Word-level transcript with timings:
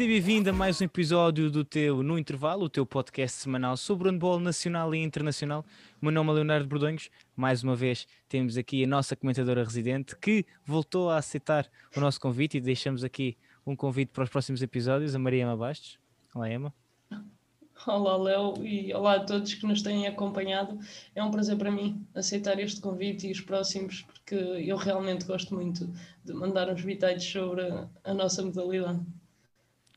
Seja 0.00 0.12
bem-vindo 0.12 0.48
a 0.48 0.52
mais 0.54 0.80
um 0.80 0.84
episódio 0.84 1.50
do 1.50 1.62
teu 1.62 2.02
No 2.02 2.18
Intervalo, 2.18 2.64
o 2.64 2.70
teu 2.70 2.86
podcast 2.86 3.36
semanal 3.36 3.76
sobre 3.76 4.08
o 4.08 4.10
handball 4.10 4.40
nacional 4.40 4.94
e 4.94 4.98
internacional. 4.98 5.62
O 6.00 6.06
meu 6.06 6.10
nome 6.10 6.30
é 6.30 6.32
Leonardo 6.36 6.66
Bordonhos. 6.66 7.10
Mais 7.36 7.62
uma 7.62 7.76
vez 7.76 8.06
temos 8.26 8.56
aqui 8.56 8.82
a 8.82 8.86
nossa 8.86 9.14
comentadora 9.14 9.62
residente 9.62 10.16
que 10.16 10.46
voltou 10.64 11.10
a 11.10 11.18
aceitar 11.18 11.68
o 11.94 12.00
nosso 12.00 12.18
convite 12.18 12.56
e 12.56 12.62
deixamos 12.62 13.04
aqui 13.04 13.36
um 13.66 13.76
convite 13.76 14.08
para 14.08 14.24
os 14.24 14.30
próximos 14.30 14.62
episódios, 14.62 15.14
a 15.14 15.18
Maria 15.18 15.42
Ema 15.42 15.54
Bastos. 15.54 15.98
Olá, 16.34 16.50
Emma. 16.50 16.72
Olá, 17.86 18.16
Léo, 18.16 18.54
e 18.64 18.94
olá 18.94 19.16
a 19.16 19.20
todos 19.20 19.52
que 19.52 19.66
nos 19.66 19.82
têm 19.82 20.06
acompanhado. 20.06 20.78
É 21.14 21.22
um 21.22 21.30
prazer 21.30 21.58
para 21.58 21.70
mim 21.70 22.06
aceitar 22.14 22.58
este 22.58 22.80
convite 22.80 23.26
e 23.26 23.32
os 23.32 23.42
próximos, 23.42 24.00
porque 24.00 24.34
eu 24.34 24.78
realmente 24.78 25.26
gosto 25.26 25.54
muito 25.54 25.92
de 26.24 26.32
mandar 26.32 26.70
uns 26.70 26.82
bitites 26.82 27.30
sobre 27.30 27.70
a 28.02 28.14
nossa 28.14 28.42
modalidade. 28.42 29.00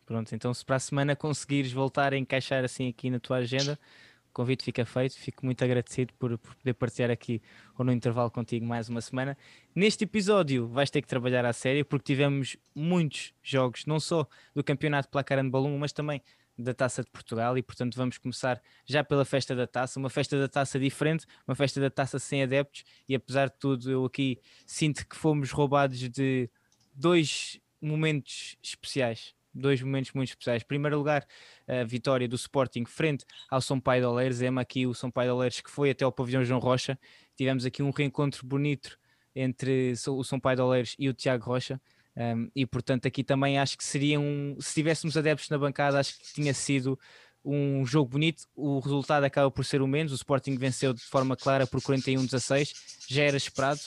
Pronto, 0.06 0.34
então 0.36 0.54
se 0.54 0.66
para 0.66 0.76
a 0.76 0.80
semana 0.80 1.16
conseguires 1.18 1.72
voltar 1.72 2.14
a 2.14 2.18
encaixar 2.18 2.64
assim 2.64 2.90
aqui 2.90 3.10
na 3.10 3.20
tua 3.20 3.38
agenda, 3.38 3.80
o 4.30 4.34
convite 4.34 4.64
fica 4.64 4.86
feito. 4.86 5.18
Fico 5.18 5.46
muito 5.46 5.64
agradecido 5.64 6.14
por, 6.20 6.38
por 6.38 6.56
poder 6.56 6.74
partilhar 6.74 7.12
aqui 7.12 7.42
ou 7.78 7.86
no 7.86 7.92
intervalo 7.92 8.32
contigo 8.32 8.66
mais 8.66 8.90
uma 8.90 9.00
semana. 9.00 9.38
Neste 9.76 10.04
episódio 10.04 10.68
vais 10.68 10.90
ter 10.90 11.02
que 11.02 11.08
trabalhar 11.08 11.46
à 11.46 11.54
série 11.54 11.84
porque 11.84 12.06
tivemos 12.06 12.58
muitos 12.76 13.34
jogos, 13.44 13.86
não 13.86 14.00
só 14.00 14.28
do 14.54 14.64
campeonato 14.64 15.10
Placar 15.10 15.38
Handball 15.38 15.66
1, 15.68 15.78
mas 15.78 15.94
também 15.94 16.22
da 16.58 16.74
Taça 16.74 17.04
de 17.04 17.10
Portugal 17.10 17.58
e 17.58 17.64
portanto 17.64 17.96
vamos 17.96 18.18
começar 18.18 18.62
já 18.86 19.04
pela 19.04 19.26
festa 19.26 19.56
da 19.56 19.66
Taça, 19.66 20.00
uma 20.00 20.10
festa 20.10 20.38
da 20.38 20.48
Taça 20.48 20.80
diferente, 20.80 21.26
uma 21.48 21.56
festa 21.56 21.80
da 21.80 21.90
Taça 21.90 22.20
sem 22.20 22.44
adeptos 22.44 22.84
e 23.08 23.16
apesar 23.16 23.50
de 23.50 23.56
tudo 23.60 23.90
eu 23.90 24.06
aqui 24.06 24.40
sinto 24.66 25.08
que 25.08 25.16
fomos 25.16 25.52
roubados 25.52 25.98
de 25.98 26.50
dois 26.94 27.60
momentos 27.82 28.56
especiais 28.62 29.34
dois 29.54 29.82
momentos 29.82 30.12
muito 30.14 30.30
especiais. 30.30 30.62
Em 30.64 30.66
primeiro 30.66 30.98
lugar, 30.98 31.26
a 31.68 31.84
vitória 31.84 32.28
do 32.28 32.36
Sporting 32.36 32.86
frente 32.86 33.26
ao 33.50 33.62
São 33.62 33.80
Pai 33.80 34.00
de 34.00 34.06
Oleiros. 34.06 34.42
É 34.42 34.48
aqui 34.58 34.88
o 34.88 34.94
São 34.94 35.12
Pai 35.12 35.26
de 35.26 35.32
Oleiros 35.32 35.62
que 35.62 35.70
foi 35.70 35.92
até 35.92 36.04
ao 36.04 36.12
pavilhão 36.12 36.44
João 36.44 36.60
Rocha. 36.60 36.98
Tivemos 37.36 37.66
aqui 37.66 37.82
um 37.84 37.92
reencontro 37.92 38.46
bonito 38.46 38.98
entre 39.36 39.94
o 40.08 40.24
São 40.24 40.40
Pai 40.40 40.56
de 40.56 40.62
Oleiros 40.62 40.96
e 40.98 41.10
o 41.10 41.14
Tiago 41.14 41.46
Rocha. 41.46 41.80
Um, 42.16 42.50
e 42.56 42.66
portanto, 42.66 43.08
aqui 43.08 43.24
também 43.24 43.58
acho 43.58 43.78
que 43.78 43.84
seria 43.84 44.20
um. 44.20 44.56
Se 44.60 44.76
tivéssemos 44.76 45.18
adeptos 45.18 45.50
na 45.50 45.58
bancada, 45.58 46.00
acho 46.00 46.18
que 46.18 46.34
tinha 46.34 46.54
sido 46.54 47.00
um 47.44 47.86
jogo 47.86 48.12
bonito. 48.12 48.46
O 48.56 48.80
resultado 48.80 49.24
acaba 49.24 49.50
por 49.50 49.66
ser 49.66 49.82
o 49.82 49.88
menos. 49.88 50.12
O 50.12 50.16
Sporting 50.16 50.56
venceu 50.56 50.94
de 50.94 51.02
forma 51.02 51.36
clara 51.36 51.66
por 51.68 51.82
41-16, 51.82 52.72
já 53.08 53.24
era 53.24 53.38
esperado, 53.38 53.80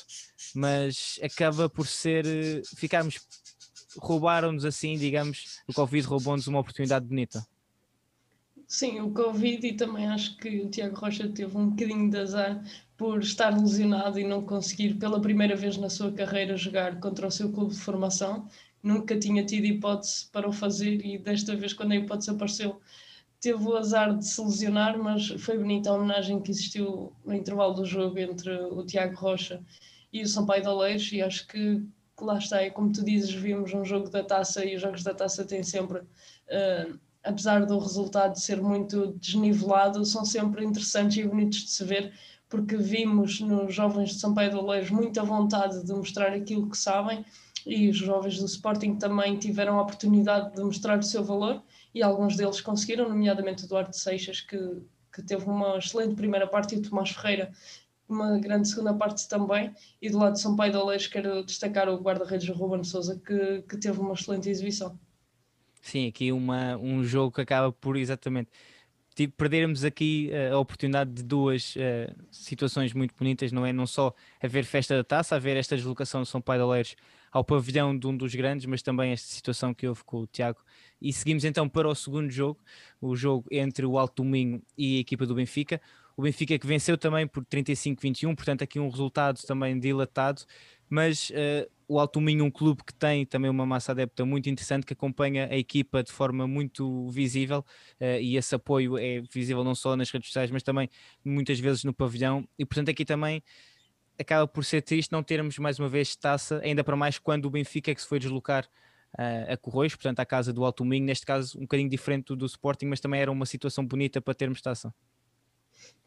mas 0.55 1.19
acaba 1.23 1.69
por 1.69 1.87
ser. 1.87 2.27
Eh, 2.27 2.63
ficarmos 2.77 3.21
roubaram-nos 3.99 4.65
assim, 4.65 4.97
digamos, 4.97 5.61
o 5.67 5.73
Covid 5.73 6.07
roubou-nos 6.07 6.47
uma 6.47 6.61
oportunidade 6.61 7.07
bonita. 7.07 7.47
Sim, 8.67 9.01
o 9.01 9.13
Covid 9.13 9.65
e 9.65 9.75
também 9.75 10.09
acho 10.09 10.37
que 10.39 10.61
o 10.61 10.69
Tiago 10.69 10.97
Rocha 10.97 11.29
teve 11.29 11.57
um 11.57 11.71
bocadinho 11.71 12.11
de 12.11 12.19
azar 12.19 12.65
por 12.97 13.21
estar 13.21 13.57
lesionado 13.57 14.19
e 14.19 14.25
não 14.25 14.43
conseguir 14.45 14.95
pela 14.95 15.21
primeira 15.21 15.55
vez 15.55 15.77
na 15.77 15.89
sua 15.89 16.11
carreira 16.11 16.57
jogar 16.57 16.99
contra 16.99 17.29
o 17.29 17.31
seu 17.31 17.53
clube 17.53 17.75
de 17.75 17.81
formação. 17.81 18.49
Nunca 18.83 19.17
tinha 19.19 19.45
tido 19.45 19.67
hipótese 19.67 20.27
para 20.33 20.49
o 20.49 20.53
fazer 20.53 21.05
e 21.05 21.17
desta 21.17 21.55
vez 21.55 21.73
quando 21.73 21.93
a 21.93 21.97
hipótese 21.97 22.31
apareceu 22.31 22.81
teve 23.41 23.63
o 23.63 23.77
azar 23.77 24.17
de 24.17 24.27
se 24.27 24.41
lesionar, 24.41 24.99
mas 24.99 25.29
foi 25.39 25.59
bonita 25.59 25.91
a 25.91 25.95
homenagem 25.95 26.41
que 26.41 26.51
existiu 26.51 27.13
no 27.25 27.35
intervalo 27.35 27.75
do 27.75 27.85
jogo 27.85 28.19
entre 28.19 28.51
o 28.51 28.85
Tiago 28.85 29.15
Rocha 29.15 29.63
e 30.13 30.23
o 30.23 30.27
Sampaio 30.27 30.63
de 30.63 30.69
Oleiros 30.69 31.13
e 31.13 31.23
acho 31.23 31.47
que 31.47 31.83
que 32.17 32.25
lá 32.25 32.39
está, 32.39 32.63
e 32.63 32.71
como 32.71 32.93
tu 32.93 33.05
dizes, 33.05 33.33
vimos 33.33 33.73
um 33.75 33.85
jogo 33.85 34.09
da 34.09 34.23
taça 34.23 34.65
e 34.65 34.75
os 34.75 34.83
jogos 34.83 35.03
da 35.03 35.13
taça 35.13 35.45
têm 35.45 35.63
sempre, 35.63 35.99
uh, 35.99 36.99
apesar 37.23 37.67
do 37.67 37.79
resultado 37.79 38.39
ser 38.39 38.61
muito 38.63 39.13
desnivelado, 39.19 40.05
são 40.05 40.25
sempre 40.25 40.65
interessantes 40.65 41.19
e 41.19 41.25
bonitos 41.25 41.65
de 41.65 41.71
se 41.71 41.85
ver, 41.85 42.13
porque 42.49 42.77
vimos 42.77 43.41
nos 43.41 43.75
jovens 43.75 44.11
de 44.11 44.21
São 44.21 44.33
Paulo 44.33 44.51
de 44.51 44.57
Oleiros 44.57 44.91
muita 44.91 45.23
vontade 45.23 45.85
de 45.85 45.93
mostrar 45.93 46.33
aquilo 46.33 46.71
que 46.71 46.79
sabem 46.79 47.25
e 47.67 47.91
os 47.91 47.97
jovens 47.97 48.39
do 48.39 48.47
Sporting 48.47 48.95
também 48.95 49.37
tiveram 49.37 49.79
a 49.79 49.83
oportunidade 49.83 50.55
de 50.55 50.63
mostrar 50.63 50.99
o 50.99 51.03
seu 51.03 51.25
valor 51.25 51.63
e 51.93 52.03
alguns 52.03 52.37
deles 52.37 52.61
conseguiram, 52.61 53.09
nomeadamente 53.09 53.65
o 53.65 53.69
Duarte 53.69 53.99
Seixas, 53.99 54.41
que, 54.41 54.57
que 55.13 55.23
teve 55.23 55.45
uma 55.47 55.77
excelente 55.77 56.15
primeira 56.15 56.47
parte, 56.47 56.77
e 56.77 56.79
o 56.79 56.83
Tomás 56.83 57.11
Ferreira, 57.11 57.51
uma 58.09 58.39
grande 58.39 58.69
segunda 58.69 58.95
parte 58.95 59.29
também. 59.29 59.75
E 60.01 60.11
do 60.11 60.19
lado 60.19 60.35
de 60.35 60.41
São 60.41 60.57
Paulo 60.57 60.93
quero 61.11 61.45
destacar 61.45 61.89
o 61.89 62.01
guarda-redes 62.01 62.49
Ruben 62.49 62.85
Souza, 62.85 63.21
que, 63.25 63.63
que 63.63 63.77
teve 63.77 64.01
uma 64.01 64.15
excelente 64.15 64.49
exibição. 64.49 64.99
Sim, 65.81 66.09
aqui 66.09 66.33
uma, 66.33 66.77
um 66.77 67.05
jogo 67.05 67.35
que 67.35 67.41
acaba 67.41 67.71
por 67.71 67.97
exatamente 67.97 68.51
tipo, 69.17 69.35
perdermos 69.35 69.83
aqui 69.83 70.31
uh, 70.31 70.55
a 70.55 70.59
oportunidade 70.59 71.11
de 71.11 71.23
duas 71.23 71.75
uh, 71.75 72.15
situações 72.31 72.93
muito 72.93 73.15
bonitas, 73.19 73.51
não 73.51 73.65
é? 73.65 73.73
Não 73.73 73.87
só 73.87 74.15
haver 74.43 74.65
festa 74.65 74.95
da 74.95 75.03
taça, 75.03 75.35
haver 75.35 75.57
esta 75.57 75.75
deslocação 75.75 76.23
de 76.23 76.29
São 76.29 76.41
Paulo 76.41 76.61
de 76.61 76.67
Oleiros 76.67 76.97
ao 77.33 77.43
pavilhão 77.43 77.99
de 77.99 78.07
um 78.07 78.15
dos 78.17 78.35
grandes, 78.35 78.67
mas 78.67 78.83
também 78.83 79.13
esta 79.13 79.27
situação 79.27 79.73
que 79.73 79.89
houve 79.89 80.05
com 80.05 80.19
o 80.19 80.27
Tiago. 80.27 80.59
E 81.01 81.13
seguimos 81.13 81.45
então 81.45 81.67
para 81.67 81.89
o 81.89 81.95
segundo 81.95 82.31
jogo, 82.31 82.61
o 83.01 83.17
jogo 83.17 83.47
entre 83.51 83.87
o 83.87 83.99
Alto 83.99 84.23
Domingo 84.23 84.63
e 84.77 84.99
a 84.99 85.01
equipa 85.01 85.25
do 85.25 85.35
Benfica 85.35 85.81
o 86.17 86.23
Benfica 86.23 86.59
que 86.59 86.67
venceu 86.67 86.97
também 86.97 87.27
por 87.27 87.45
35-21, 87.45 88.35
portanto 88.35 88.63
aqui 88.63 88.81
um 88.81 88.89
resultado 88.89 89.39
também 89.43 89.79
dilatado, 89.79 90.43
mas 90.89 91.31
uh, 91.31 91.71
o 91.87 92.01
Alto 92.01 92.21
Minho 92.21 92.45
um 92.45 92.51
clube 92.51 92.83
que 92.85 92.95
tem 92.95 93.27
também 93.27 93.51
uma 93.51 93.67
massa 93.67 93.93
adepta 93.93 94.25
muito 94.25 94.49
interessante, 94.49 94.87
que 94.87 94.95
acompanha 94.95 95.47
a 95.51 95.57
equipa 95.57 96.03
de 96.03 96.11
forma 96.11 96.47
muito 96.47 97.09
visível 97.11 97.65
uh, 98.01 98.21
e 98.21 98.37
esse 98.37 98.55
apoio 98.55 98.97
é 98.97 99.21
visível 99.33 99.63
não 99.63 99.75
só 99.75 99.95
nas 99.95 100.11
redes 100.11 100.29
sociais, 100.29 100.51
mas 100.51 100.63
também 100.63 100.89
muitas 101.23 101.61
vezes 101.61 101.85
no 101.85 101.93
pavilhão 101.93 102.49
e 102.59 102.65
portanto 102.65 102.91
aqui 102.91 103.05
também 103.05 103.43
acaba 104.19 104.49
por 104.49 104.65
ser 104.65 104.81
triste 104.81 105.13
não 105.13 105.23
termos 105.23 105.59
mais 105.59 105.79
uma 105.79 105.89
vez 105.89 106.17
taça, 106.17 106.61
ainda 106.65 106.83
para 106.83 106.97
mais 106.97 107.19
quando 107.19 107.45
o 107.45 107.51
Benfica 107.51 107.95
que 107.95 108.01
se 108.01 108.09
foi 108.09 108.19
deslocar 108.19 108.65
uh, 109.19 109.53
a 109.53 109.57
Corroios, 109.59 109.95
portanto 109.95 110.21
à 110.21 110.25
casa 110.25 110.51
do 110.51 110.65
Alto 110.65 110.83
Minho, 110.83 111.05
neste 111.05 111.27
caso 111.27 111.59
um 111.59 111.63
bocadinho 111.63 111.91
diferente 111.91 112.29
do, 112.29 112.37
do 112.37 112.47
Sporting, 112.47 112.87
mas 112.87 113.01
também 113.01 113.21
era 113.21 113.31
uma 113.31 113.45
situação 113.45 113.87
bonita 113.87 114.19
para 114.19 114.35
termos 114.35 114.63
taça. 114.63 114.95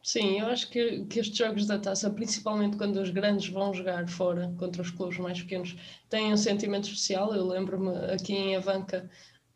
Sim, 0.02 0.40
eu 0.40 0.46
acho 0.46 0.70
que, 0.70 1.04
que 1.06 1.20
estes 1.20 1.36
jogos 1.36 1.66
da 1.66 1.78
taça, 1.78 2.10
principalmente 2.10 2.76
quando 2.76 2.96
os 2.96 3.10
grandes 3.10 3.48
vão 3.48 3.72
jogar 3.74 4.08
fora 4.08 4.52
contra 4.58 4.80
os 4.80 4.90
clubes 4.90 5.18
mais 5.18 5.40
pequenos, 5.42 5.76
têm 6.08 6.32
um 6.32 6.36
sentimento 6.36 6.84
especial. 6.84 7.34
Eu 7.34 7.46
lembro-me 7.46 7.90
aqui 8.12 8.32
em 8.32 8.56
Avanca, 8.56 9.08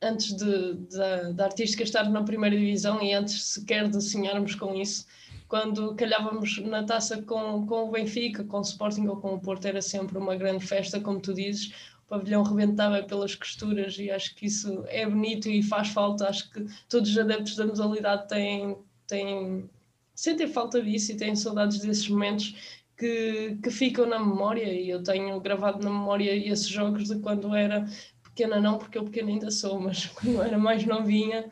antes 0.02 0.36
de, 0.36 0.74
de, 0.74 1.32
da 1.32 1.44
artística 1.46 1.82
estar 1.82 2.08
na 2.10 2.22
primeira 2.22 2.56
divisão 2.56 3.02
e 3.02 3.12
antes 3.14 3.42
sequer 3.42 3.88
de 3.88 4.00
sonharmos 4.02 4.54
com 4.54 4.74
isso, 4.74 5.06
quando 5.48 5.94
calhávamos 5.94 6.58
na 6.58 6.84
taça 6.84 7.22
com, 7.22 7.66
com 7.66 7.88
o 7.88 7.90
Benfica, 7.90 8.44
com 8.44 8.58
o 8.58 8.62
Sporting 8.62 9.06
ou 9.06 9.16
com 9.16 9.34
o 9.34 9.40
Porto, 9.40 9.66
era 9.66 9.80
sempre 9.80 10.18
uma 10.18 10.36
grande 10.36 10.66
festa, 10.66 11.00
como 11.00 11.20
tu 11.20 11.32
dizes. 11.32 11.72
O 12.06 12.08
pavilhão 12.08 12.42
rebentava 12.42 13.02
pelas 13.02 13.34
costuras 13.34 13.96
e 13.98 14.10
acho 14.10 14.34
que 14.34 14.46
isso 14.46 14.84
é 14.88 15.06
bonito 15.08 15.48
e 15.48 15.62
faz 15.62 15.88
falta. 15.88 16.28
Acho 16.28 16.50
que 16.50 16.66
todos 16.88 17.10
os 17.10 17.18
adeptos 17.18 17.56
da 17.56 17.66
modalidade 17.66 18.28
têm, 18.28 18.76
têm 19.06 19.70
sentem 20.14 20.46
falta 20.46 20.80
disso 20.80 21.12
e 21.12 21.16
têm 21.16 21.34
saudades 21.34 21.80
desses 21.80 22.08
momentos 22.08 22.54
que, 22.96 23.58
que 23.62 23.70
ficam 23.70 24.06
na 24.06 24.18
memória 24.18 24.72
e 24.72 24.88
eu 24.88 25.02
tenho 25.02 25.38
gravado 25.40 25.82
na 25.82 25.90
memória 25.90 26.34
esses 26.34 26.68
jogos 26.68 27.08
de 27.08 27.18
quando 27.18 27.54
era 27.54 27.86
pequena 28.22 28.60
não, 28.60 28.78
porque 28.78 28.98
eu 28.98 29.04
pequena 29.04 29.30
ainda 29.30 29.50
sou, 29.50 29.80
mas 29.80 30.06
quando 30.14 30.42
era 30.42 30.58
mais 30.58 30.84
novinha 30.84 31.50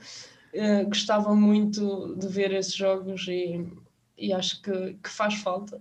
uh, 0.55 0.89
gostava 0.89 1.35
muito 1.35 2.15
de 2.17 2.29
ver 2.29 2.53
esses 2.53 2.75
jogos 2.75 3.27
e, 3.29 3.67
e 4.17 4.33
acho 4.33 4.63
que, 4.63 4.95
que 5.03 5.09
faz 5.09 5.35
falta. 5.35 5.81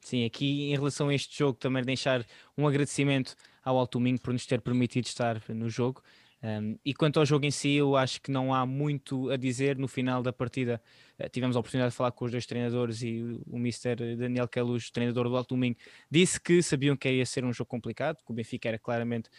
Sim, 0.00 0.24
aqui 0.26 0.70
em 0.70 0.76
relação 0.76 1.08
a 1.08 1.14
este 1.14 1.38
jogo 1.38 1.58
também 1.58 1.82
deixar 1.82 2.26
um 2.58 2.66
agradecimento 2.66 3.34
ao 3.64 3.78
Alto 3.78 3.98
Minho 3.98 4.20
por 4.20 4.34
nos 4.34 4.44
ter 4.44 4.60
permitido 4.60 5.06
estar 5.06 5.42
no 5.48 5.70
jogo. 5.70 6.02
Um, 6.44 6.78
e 6.84 6.92
quanto 6.92 7.18
ao 7.18 7.24
jogo 7.24 7.46
em 7.46 7.50
si, 7.50 7.70
eu 7.70 7.96
acho 7.96 8.20
que 8.20 8.30
não 8.30 8.52
há 8.52 8.66
muito 8.66 9.30
a 9.30 9.36
dizer. 9.36 9.78
No 9.78 9.88
final 9.88 10.22
da 10.22 10.30
partida, 10.30 10.78
uh, 11.18 11.26
tivemos 11.30 11.56
a 11.56 11.60
oportunidade 11.60 11.92
de 11.92 11.96
falar 11.96 12.12
com 12.12 12.26
os 12.26 12.30
dois 12.30 12.44
treinadores 12.44 13.02
e 13.02 13.22
o, 13.46 13.56
Mr. 13.56 14.14
Daniel 14.14 14.46
Queluz, 14.46 14.90
treinador 14.90 15.26
do 15.26 15.36
Alto 15.38 15.54
Domingo, 15.54 15.78
disse 16.10 16.38
que 16.38 16.62
sabiam 16.62 16.98
que 16.98 17.10
ia 17.10 17.24
ser 17.24 17.46
um 17.46 17.52
jogo 17.52 17.70
complicado, 17.70 18.18
que 18.22 18.30
o 18.30 18.34
Benfica 18.34 18.68
era 18.68 18.78
claramente 18.78 19.30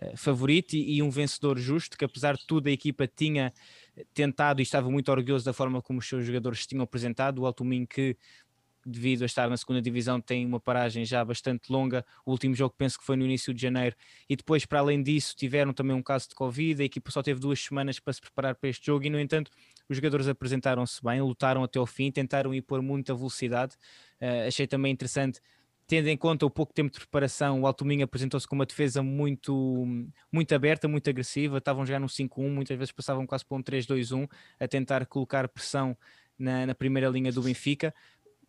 uh, 0.00 0.16
favorito 0.16 0.74
e, 0.74 0.98
e, 0.98 1.02
um 1.02 1.10
vencedor 1.10 1.58
justo, 1.58 1.98
que 1.98 2.04
apesar 2.04 2.36
de 2.36 2.46
tudo 2.46 2.68
a 2.68 2.70
equipa 2.70 3.08
tinha 3.08 3.52
tentado 4.14 4.60
e 4.60 4.62
estava 4.62 4.88
muito 4.88 5.10
orgulhoso 5.10 5.44
da 5.44 5.52
forma 5.52 5.82
como 5.82 5.98
os 5.98 6.08
seus 6.08 6.24
jogadores 6.24 6.64
tinham 6.64 6.84
apresentado. 6.84 7.40
O 7.40 7.46
Alto 7.46 7.64
Domingo 7.64 7.88
que 7.88 8.16
devido 8.84 9.22
a 9.22 9.26
estar 9.26 9.48
na 9.48 9.56
segunda 9.56 9.80
divisão, 9.80 10.20
tem 10.20 10.44
uma 10.44 10.60
paragem 10.60 11.04
já 11.04 11.24
bastante 11.24 11.70
longa. 11.70 12.04
O 12.24 12.30
último 12.30 12.54
jogo 12.54 12.74
penso 12.76 12.98
que 12.98 13.04
foi 13.04 13.16
no 13.16 13.24
início 13.24 13.52
de 13.54 13.60
janeiro, 13.60 13.96
e 14.28 14.36
depois, 14.36 14.64
para 14.64 14.80
além 14.80 15.02
disso, 15.02 15.34
tiveram 15.36 15.72
também 15.72 15.94
um 15.94 16.02
caso 16.02 16.28
de 16.28 16.34
Covid. 16.34 16.82
A 16.82 16.84
equipa 16.84 17.10
só 17.10 17.22
teve 17.22 17.40
duas 17.40 17.60
semanas 17.60 17.98
para 17.98 18.12
se 18.12 18.20
preparar 18.20 18.54
para 18.54 18.68
este 18.68 18.86
jogo, 18.86 19.04
e 19.04 19.10
no 19.10 19.20
entanto, 19.20 19.50
os 19.88 19.96
jogadores 19.96 20.28
apresentaram-se 20.28 21.02
bem, 21.02 21.20
lutaram 21.20 21.62
até 21.62 21.78
ao 21.78 21.86
fim, 21.86 22.10
tentaram 22.10 22.54
ir 22.54 22.62
por 22.62 22.80
muita 22.82 23.14
velocidade. 23.14 23.76
Uh, 24.20 24.48
achei 24.48 24.66
também 24.66 24.92
interessante 24.92 25.40
tendo 25.86 26.08
em 26.08 26.16
conta 26.16 26.46
o 26.46 26.50
pouco 26.50 26.72
tempo 26.72 26.90
de 26.90 26.98
preparação, 26.98 27.60
o 27.60 27.66
Alto 27.66 27.84
Minho 27.84 28.04
apresentou-se 28.04 28.46
com 28.46 28.54
uma 28.54 28.64
defesa 28.64 29.02
muito, 29.02 29.86
muito 30.32 30.54
aberta, 30.54 30.88
muito 30.88 31.10
agressiva, 31.10 31.58
estavam 31.58 31.84
jogar 31.84 32.00
no 32.00 32.06
5-1, 32.06 32.48
muitas 32.48 32.78
vezes 32.78 32.92
passavam 32.92 33.26
quase 33.26 33.44
para 33.44 33.58
um 33.58 33.62
3-2-1, 33.62 34.26
a 34.58 34.66
tentar 34.66 35.04
colocar 35.04 35.46
pressão 35.48 35.94
na, 36.38 36.66
na 36.66 36.74
primeira 36.74 37.08
linha 37.08 37.30
do 37.30 37.42
Benfica. 37.42 37.94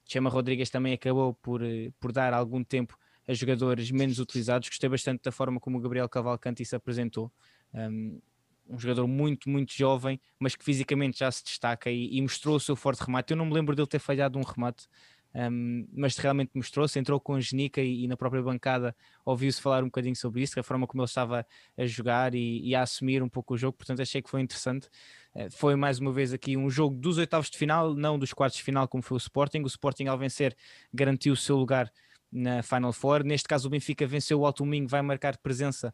Chama 0.05 0.29
Rodrigues 0.29 0.69
também 0.69 0.93
acabou 0.93 1.33
por, 1.35 1.63
eh, 1.63 1.91
por 1.99 2.11
dar 2.11 2.33
algum 2.33 2.63
tempo 2.63 2.97
a 3.27 3.33
jogadores 3.33 3.89
menos 3.91 4.19
utilizados. 4.19 4.69
Gostei 4.69 4.89
bastante 4.89 5.23
da 5.23 5.31
forma 5.31 5.59
como 5.59 5.77
o 5.77 5.81
Gabriel 5.81 6.09
Cavalcanti 6.09 6.65
se 6.65 6.75
apresentou. 6.75 7.31
Um, 7.73 8.19
um 8.67 8.79
jogador 8.79 9.07
muito, 9.07 9.49
muito 9.49 9.73
jovem, 9.73 10.19
mas 10.39 10.55
que 10.55 10.63
fisicamente 10.63 11.19
já 11.19 11.31
se 11.31 11.43
destaca 11.43 11.91
e, 11.91 12.17
e, 12.17 12.21
mostrou 12.21 12.55
o 12.55 12.59
seu 12.59 12.75
forte 12.75 13.01
remate. 13.01 13.31
Eu 13.31 13.37
não 13.37 13.45
me 13.45 13.53
lembro 13.53 13.75
dele 13.75 13.87
ter 13.87 13.99
falhado 13.99 14.39
um 14.39 14.41
remate 14.41 14.87
um, 15.35 15.87
mas 15.91 16.15
realmente 16.17 16.51
mostrou-se, 16.53 16.99
entrou 16.99 17.19
com 17.19 17.33
a 17.33 17.41
Genica 17.41 17.81
e, 17.81 18.03
e, 18.03 18.07
na 18.07 18.15
própria 18.15 18.41
bancada 18.41 18.95
ouviu-se 19.25 19.59
falar 19.59 19.81
um 19.81 19.87
bocadinho 19.87 20.15
sobre 20.15 20.43
isso, 20.43 20.59
a 20.59 20.63
forma 20.63 20.85
como 20.85 21.01
ele 21.01 21.07
estava 21.07 21.45
a 21.77 21.85
jogar 21.85 22.35
e, 22.35 22.61
e 22.63 22.75
a 22.75 22.83
assumir 22.83 23.23
um 23.23 23.29
pouco 23.29 23.55
o 23.55 23.57
jogo, 23.57 23.77
portanto 23.77 24.01
achei 24.01 24.21
que 24.21 24.29
foi 24.29 24.41
interessante. 24.41 24.87
Uh, 25.33 25.49
foi 25.51 25.75
mais 25.75 25.99
uma 25.99 26.11
vez 26.11 26.33
aqui 26.33 26.55
um 26.55 26.69
jogo 26.69 26.95
dos 26.95 27.17
oitavos 27.17 27.49
de 27.49 27.57
final, 27.57 27.95
não 27.95 28.19
dos 28.19 28.31
quartos 28.31 28.57
de 28.57 28.63
final 28.63 28.87
como 28.87 29.01
foi 29.01 29.15
o 29.15 29.17
Sporting. 29.17 29.61
O 29.61 29.67
Sporting 29.67 30.05
ao 30.05 30.17
vencer 30.17 30.55
garantiu 30.93 31.33
o 31.33 31.37
seu 31.37 31.57
lugar 31.57 31.91
na 32.31 32.61
Final 32.63 32.93
Four. 32.93 33.23
Neste 33.23 33.47
caso 33.47 33.67
o 33.67 33.71
Benfica 33.71 34.05
venceu 34.05 34.39
o 34.39 34.45
Alto 34.45 34.65
Minho, 34.65 34.87
vai 34.87 35.01
marcar 35.01 35.37
presença 35.37 35.93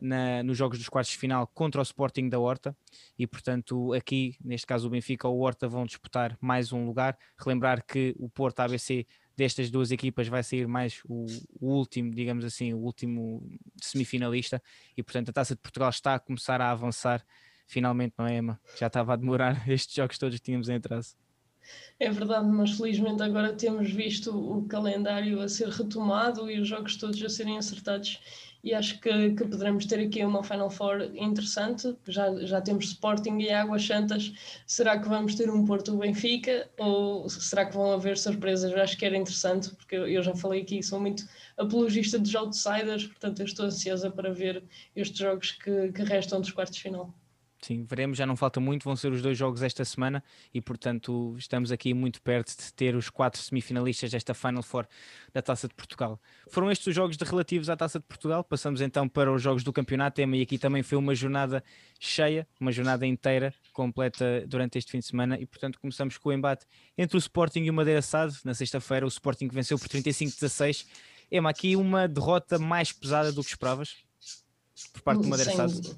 na, 0.00 0.42
nos 0.42 0.56
jogos 0.56 0.78
dos 0.78 0.88
quartos 0.88 1.12
de 1.12 1.18
final 1.18 1.46
contra 1.46 1.80
o 1.80 1.82
Sporting 1.82 2.28
da 2.28 2.38
Horta 2.38 2.76
e 3.18 3.26
portanto 3.26 3.92
aqui 3.92 4.36
neste 4.44 4.66
caso 4.66 4.86
o 4.86 4.90
Benfica 4.90 5.28
ou 5.28 5.36
o 5.36 5.40
Horta 5.40 5.68
vão 5.68 5.86
disputar 5.86 6.36
mais 6.40 6.72
um 6.72 6.86
lugar 6.86 7.18
relembrar 7.38 7.84
que 7.84 8.14
o 8.18 8.28
Porto 8.28 8.60
ABC 8.60 9.06
destas 9.36 9.70
duas 9.70 9.90
equipas 9.90 10.28
vai 10.28 10.42
sair 10.42 10.66
mais 10.66 11.00
o, 11.06 11.26
o, 11.60 11.74
último, 11.74 12.10
digamos 12.10 12.44
assim, 12.44 12.72
o 12.72 12.78
último 12.78 13.42
semifinalista 13.80 14.62
e 14.96 15.02
portanto 15.02 15.28
a 15.30 15.32
Taça 15.32 15.54
de 15.54 15.60
Portugal 15.60 15.90
está 15.90 16.14
a 16.14 16.18
começar 16.18 16.60
a 16.60 16.70
avançar 16.70 17.24
finalmente, 17.66 18.14
não 18.16 18.26
é 18.26 18.36
Emma? 18.36 18.60
Já 18.78 18.86
estava 18.86 19.12
a 19.12 19.16
demorar 19.16 19.66
estes 19.68 19.94
jogos 19.94 20.18
todos 20.18 20.38
que 20.38 20.44
tínhamos 20.44 20.68
em 20.68 20.76
atraso. 20.76 21.16
É 21.98 22.10
verdade, 22.10 22.46
mas 22.46 22.76
felizmente 22.76 23.22
agora 23.22 23.52
temos 23.52 23.90
visto 23.90 24.30
o 24.30 24.64
calendário 24.68 25.40
a 25.40 25.48
ser 25.48 25.68
retomado 25.68 26.48
e 26.48 26.60
os 26.60 26.68
jogos 26.68 26.96
todos 26.96 27.20
a 27.22 27.28
serem 27.28 27.58
acertados 27.58 28.20
e 28.66 28.74
acho 28.74 28.98
que, 28.98 29.30
que 29.30 29.44
poderemos 29.44 29.86
ter 29.86 30.00
aqui 30.00 30.24
uma 30.24 30.42
Final 30.42 30.68
Four 30.68 31.02
interessante. 31.14 31.96
Já, 32.08 32.34
já 32.44 32.60
temos 32.60 32.86
Sporting 32.86 33.38
e 33.38 33.48
Águas 33.48 33.86
Santas. 33.86 34.32
Será 34.66 34.98
que 34.98 35.08
vamos 35.08 35.36
ter 35.36 35.48
um 35.48 35.64
Porto 35.64 35.96
Benfica 35.96 36.68
ou 36.76 37.28
será 37.30 37.64
que 37.64 37.76
vão 37.76 37.92
haver 37.92 38.18
surpresas? 38.18 38.72
Eu 38.72 38.82
acho 38.82 38.98
que 38.98 39.06
era 39.06 39.16
interessante, 39.16 39.70
porque 39.70 39.94
eu 39.94 40.20
já 40.20 40.34
falei 40.34 40.62
aqui, 40.62 40.82
sou 40.82 40.98
muito 40.98 41.28
apologista 41.56 42.18
dos 42.18 42.34
outsiders, 42.34 43.06
portanto 43.06 43.38
eu 43.38 43.46
estou 43.46 43.66
ansiosa 43.66 44.10
para 44.10 44.32
ver 44.32 44.64
estes 44.96 45.18
jogos 45.18 45.52
que, 45.52 45.92
que 45.92 46.02
restam 46.02 46.40
dos 46.40 46.50
quartos 46.50 46.74
de 46.74 46.82
final. 46.82 47.14
Sim, 47.66 47.82
veremos, 47.82 48.16
já 48.16 48.24
não 48.24 48.36
falta 48.36 48.60
muito, 48.60 48.84
vão 48.84 48.94
ser 48.94 49.10
os 49.10 49.20
dois 49.20 49.36
jogos 49.36 49.60
esta 49.60 49.84
semana 49.84 50.22
e, 50.54 50.60
portanto, 50.60 51.34
estamos 51.36 51.72
aqui 51.72 51.92
muito 51.92 52.22
perto 52.22 52.56
de 52.56 52.72
ter 52.72 52.94
os 52.94 53.10
quatro 53.10 53.42
semifinalistas 53.42 54.12
desta 54.12 54.34
Final 54.34 54.62
Four 54.62 54.86
da 55.34 55.42
Taça 55.42 55.66
de 55.66 55.74
Portugal. 55.74 56.20
Foram 56.48 56.70
estes 56.70 56.86
os 56.86 56.94
jogos 56.94 57.16
de 57.16 57.24
relativos 57.24 57.68
à 57.68 57.76
Taça 57.76 57.98
de 57.98 58.04
Portugal, 58.04 58.44
passamos 58.44 58.80
então 58.80 59.08
para 59.08 59.32
os 59.32 59.42
jogos 59.42 59.64
do 59.64 59.72
campeonato, 59.72 60.20
e 60.20 60.42
aqui 60.42 60.58
também 60.58 60.84
foi 60.84 60.96
uma 60.96 61.12
jornada 61.12 61.60
cheia, 61.98 62.46
uma 62.60 62.70
jornada 62.70 63.04
inteira, 63.04 63.52
completa 63.72 64.46
durante 64.46 64.78
este 64.78 64.92
fim 64.92 65.00
de 65.00 65.06
semana 65.06 65.36
e, 65.36 65.44
portanto, 65.44 65.80
começamos 65.80 66.16
com 66.18 66.28
o 66.28 66.32
embate 66.32 66.64
entre 66.96 67.16
o 67.16 67.18
Sporting 67.18 67.64
e 67.64 67.70
o 67.70 67.74
Madeira 67.74 68.00
SAD. 68.00 68.32
Na 68.44 68.54
sexta-feira, 68.54 69.04
o 69.04 69.08
Sporting 69.08 69.48
venceu 69.48 69.76
por 69.76 69.88
35-16. 69.88 70.86
Ema, 71.32 71.50
aqui 71.50 71.74
uma 71.74 72.06
derrota 72.06 72.60
mais 72.60 72.92
pesada 72.92 73.32
do 73.32 73.42
que 73.42 73.50
esperavas 73.50 73.96
por 74.92 75.02
parte 75.02 75.22
do 75.22 75.26
Madeira 75.26 75.50
SAD. 75.50 75.96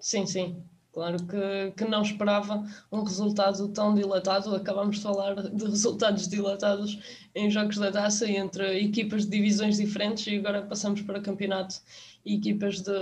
Sim, 0.00 0.26
sim. 0.26 0.73
Claro 0.94 1.16
que, 1.26 1.72
que 1.76 1.84
não 1.84 2.02
esperava 2.02 2.64
um 2.92 3.02
resultado 3.02 3.66
tão 3.70 3.96
dilatado. 3.96 4.54
Acabamos 4.54 4.96
de 4.96 5.02
falar 5.02 5.34
de 5.34 5.64
resultados 5.64 6.28
dilatados 6.28 7.00
em 7.34 7.50
jogos 7.50 7.78
da 7.78 7.90
taça 7.90 8.30
entre 8.30 8.78
equipas 8.78 9.24
de 9.24 9.30
divisões 9.32 9.78
diferentes 9.78 10.24
e 10.28 10.36
agora 10.36 10.62
passamos 10.62 11.02
para 11.02 11.20
campeonato 11.20 11.80
e 12.24 12.36
equipas 12.36 12.80
de 12.80 12.92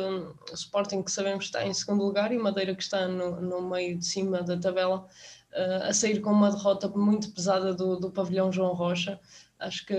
Sporting 0.55 1.03
que 1.03 1.13
sabemos 1.13 1.41
que 1.41 1.45
está 1.45 1.67
em 1.67 1.75
segundo 1.75 2.03
lugar 2.03 2.33
e 2.33 2.39
Madeira 2.39 2.75
que 2.75 2.83
está 2.83 3.07
no, 3.07 3.39
no 3.43 3.61
meio 3.61 3.99
de 3.99 4.07
cima 4.07 4.43
da 4.43 4.57
tabela 4.57 5.07
uh, 5.53 5.85
a 5.85 5.93
sair 5.93 6.19
com 6.23 6.33
uma 6.33 6.51
derrota 6.51 6.89
muito 6.89 7.31
pesada 7.33 7.75
do, 7.75 7.97
do 7.97 8.11
pavilhão 8.11 8.51
João 8.51 8.73
Rocha. 8.73 9.21
Acho 9.59 9.85
que, 9.85 9.95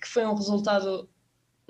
que 0.00 0.08
foi 0.08 0.24
um 0.24 0.34
resultado 0.34 1.06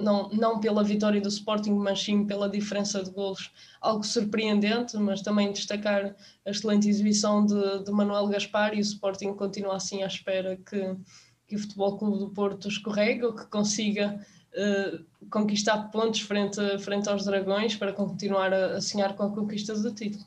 não, 0.03 0.29
não 0.31 0.61
pela 0.61 0.83
vitória 0.83 1.21
do 1.21 1.29
Sporting, 1.29 1.73
mas 1.73 2.03
sim 2.03 2.27
pela 2.27 2.49
diferença 2.49 3.03
de 3.03 3.11
golos, 3.11 3.51
algo 3.81 4.05
surpreendente, 4.05 4.97
mas 4.97 5.23
também 5.23 5.53
destacar 5.53 6.15
a 6.45 6.51
excelente 6.51 6.89
exibição 6.89 7.45
de, 7.45 7.85
de 7.85 7.91
Manuel 7.93 8.29
Gaspar 8.29 8.75
e 8.75 8.79
o 8.79 8.81
Sporting 8.81 9.35
continua 9.35 9.77
assim 9.77 10.03
à 10.03 10.07
espera 10.07 10.57
que, 10.57 10.97
que 11.47 11.57
o 11.57 11.59
Futebol 11.59 11.97
Clube 11.97 12.19
do 12.19 12.31
Porto 12.31 12.69
escorregue 12.69 13.25
ou 13.25 13.35
que 13.35 13.47
consiga 13.47 14.21
uh, 14.55 15.29
conquistar 15.31 15.91
pontos 15.91 16.21
frente, 16.21 16.61
frente 16.79 17.09
aos 17.09 17.25
Dragões 17.25 17.77
para 17.77 17.93
continuar 17.93 18.53
a, 18.53 18.77
a 18.77 18.81
sonhar 18.81 19.15
com 19.15 19.23
a 19.23 19.31
conquista 19.31 19.75
do 19.75 19.95
título. 19.95 20.25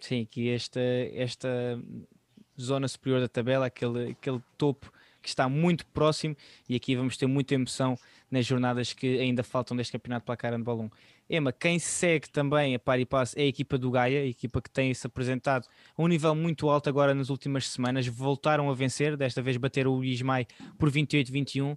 Sim, 0.00 0.26
que 0.30 0.48
esta, 0.48 0.80
esta 0.80 1.78
zona 2.58 2.88
superior 2.88 3.20
da 3.20 3.28
tabela, 3.28 3.66
aquele, 3.66 4.12
aquele 4.12 4.40
topo 4.56 4.90
que 5.22 5.28
está 5.28 5.48
muito 5.48 5.84
próximo 5.86 6.36
e 6.68 6.74
aqui 6.74 6.96
vamos 6.96 7.16
ter 7.16 7.26
muita 7.26 7.54
emoção 7.54 7.98
nas 8.30 8.46
jornadas 8.46 8.92
que 8.92 9.18
ainda 9.18 9.42
faltam 9.42 9.76
deste 9.76 9.92
campeonato 9.92 10.24
placar 10.24 10.56
de 10.56 10.62
balão. 10.62 10.90
Ema, 11.28 11.52
quem 11.52 11.78
segue 11.78 12.28
também 12.28 12.74
a 12.74 12.78
par 12.78 12.98
e 13.00 13.04
passo 13.04 13.38
é 13.38 13.42
a 13.42 13.46
equipa 13.46 13.76
do 13.76 13.90
Gaia, 13.90 14.20
a 14.20 14.26
equipa 14.26 14.60
que 14.60 14.70
tem 14.70 14.92
se 14.94 15.06
apresentado 15.06 15.66
a 15.96 16.02
um 16.02 16.06
nível 16.06 16.34
muito 16.34 16.68
alto 16.68 16.88
agora 16.88 17.14
nas 17.14 17.30
últimas 17.30 17.68
semanas, 17.68 18.06
voltaram 18.06 18.70
a 18.70 18.74
vencer, 18.74 19.16
desta 19.16 19.42
vez 19.42 19.56
bateram 19.56 19.92
o 19.92 20.04
Ismael 20.04 20.46
por 20.78 20.90
28-21, 20.90 21.76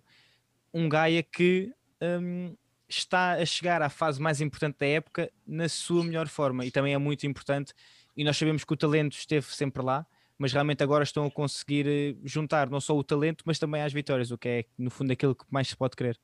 um 0.74 0.90
Gaia 0.90 1.24
que 1.24 1.72
um, 2.02 2.56
está 2.88 3.34
a 3.34 3.46
chegar 3.46 3.82
à 3.82 3.90
fase 3.90 4.22
mais 4.22 4.42
importante 4.42 4.78
da 4.80 4.88
época 4.88 5.32
na 5.46 5.70
sua 5.70 6.04
melhor 6.04 6.28
forma 6.28 6.66
e 6.66 6.72
também 6.72 6.94
é 6.94 6.98
muito 6.98 7.26
importante 7.26 7.74
e 8.16 8.24
nós 8.24 8.38
sabemos 8.38 8.64
que 8.64 8.74
o 8.74 8.78
talento 8.78 9.14
esteve 9.14 9.48
sempre 9.48 9.82
lá, 9.82 10.06
mas 10.38 10.54
realmente 10.54 10.84
agora 10.84 11.04
estão 11.04 11.26
a 11.26 11.32
conseguir 11.32 11.88
eh, 11.88 12.16
juntar 12.24 12.70
não 12.70 12.80
só 12.80 12.96
o 12.96 13.04
talento, 13.04 13.44
mas 13.46 13.58
também 13.58 13.82
as 13.82 13.92
vitórias, 13.92 14.32
o 14.32 14.38
que 14.38 14.48
é 14.48 14.66
no 14.78 14.92
fundo 14.92 15.12
aquilo 15.12 15.36
que 15.36 15.46
mais 15.50 15.68
se 15.68 15.76
pode 15.76 15.96
querer. 15.96 16.20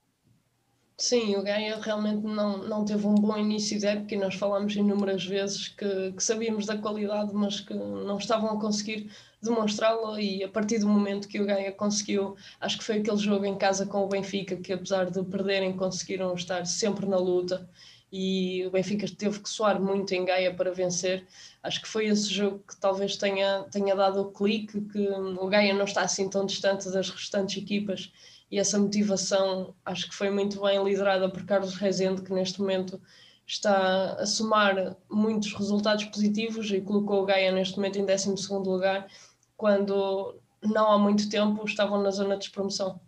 Sim, 1.01 1.37
o 1.37 1.41
Gaia 1.41 1.79
realmente 1.79 2.23
não, 2.25 2.57
não 2.57 2.83
teve 2.83 3.07
um 3.07 3.15
bom 3.15 3.37
início 3.37 3.79
de 3.79 3.85
época 3.85 4.13
e 4.13 4.17
nós 4.17 4.35
falámos 4.35 4.75
inúmeras 4.75 5.23
vezes 5.25 5.69
que, 5.69 6.11
que 6.11 6.21
sabíamos 6.21 6.65
da 6.65 6.77
qualidade, 6.77 7.33
mas 7.33 7.61
que 7.61 7.73
não 7.73 8.17
estavam 8.17 8.49
a 8.49 8.59
conseguir 8.59 9.09
demonstrá-la 9.41 10.21
e 10.21 10.43
a 10.43 10.49
partir 10.49 10.79
do 10.79 10.89
momento 10.89 11.29
que 11.29 11.39
o 11.39 11.45
Gaia 11.45 11.71
conseguiu, 11.71 12.35
acho 12.59 12.77
que 12.77 12.83
foi 12.83 12.97
aquele 12.97 13.17
jogo 13.17 13.45
em 13.45 13.57
casa 13.57 13.85
com 13.85 14.03
o 14.03 14.09
Benfica 14.09 14.57
que 14.57 14.73
apesar 14.73 15.09
de 15.09 15.23
perderem 15.23 15.71
conseguiram 15.77 16.33
estar 16.35 16.65
sempre 16.65 17.05
na 17.05 17.17
luta 17.17 17.69
e 18.11 18.65
o 18.67 18.71
Benfica 18.71 19.07
teve 19.07 19.39
que 19.39 19.49
soar 19.49 19.81
muito 19.81 20.13
em 20.13 20.25
Gaia 20.25 20.53
para 20.53 20.73
vencer. 20.73 21.25
Acho 21.63 21.81
que 21.81 21.87
foi 21.87 22.07
esse 22.07 22.27
jogo 22.27 22.61
que 22.67 22.75
talvez 22.75 23.15
tenha, 23.15 23.63
tenha 23.71 23.95
dado 23.95 24.19
o 24.21 24.31
clique, 24.31 24.81
que 24.81 25.07
o 25.07 25.47
Gaia 25.47 25.73
não 25.73 25.85
está 25.85 26.01
assim 26.01 26.29
tão 26.29 26.45
distante 26.45 26.89
das 26.91 27.09
restantes 27.09 27.61
equipas 27.61 28.11
e 28.51 28.57
essa 28.57 28.79
motivação 28.79 29.75
acho 29.85 30.09
que 30.09 30.15
foi 30.15 30.29
muito 30.29 30.61
bem 30.61 30.83
liderada 30.83 31.29
por 31.29 31.45
Carlos 31.45 31.75
Rezende, 31.75 32.21
que 32.21 32.33
neste 32.33 32.59
momento 32.59 33.01
está 33.45 34.13
a 34.13 34.25
somar 34.25 34.95
muitos 35.09 35.53
resultados 35.53 36.05
positivos 36.05 36.71
e 36.71 36.81
colocou 36.81 37.23
o 37.23 37.25
Gaia 37.25 37.51
neste 37.51 37.75
momento 37.77 37.99
em 37.99 38.05
12 38.05 38.53
lugar, 38.65 39.07
quando 39.57 40.39
não 40.63 40.91
há 40.91 40.97
muito 40.97 41.29
tempo 41.29 41.63
estavam 41.65 42.01
na 42.01 42.11
zona 42.11 42.35
de 42.35 42.41
despromoção. 42.41 42.99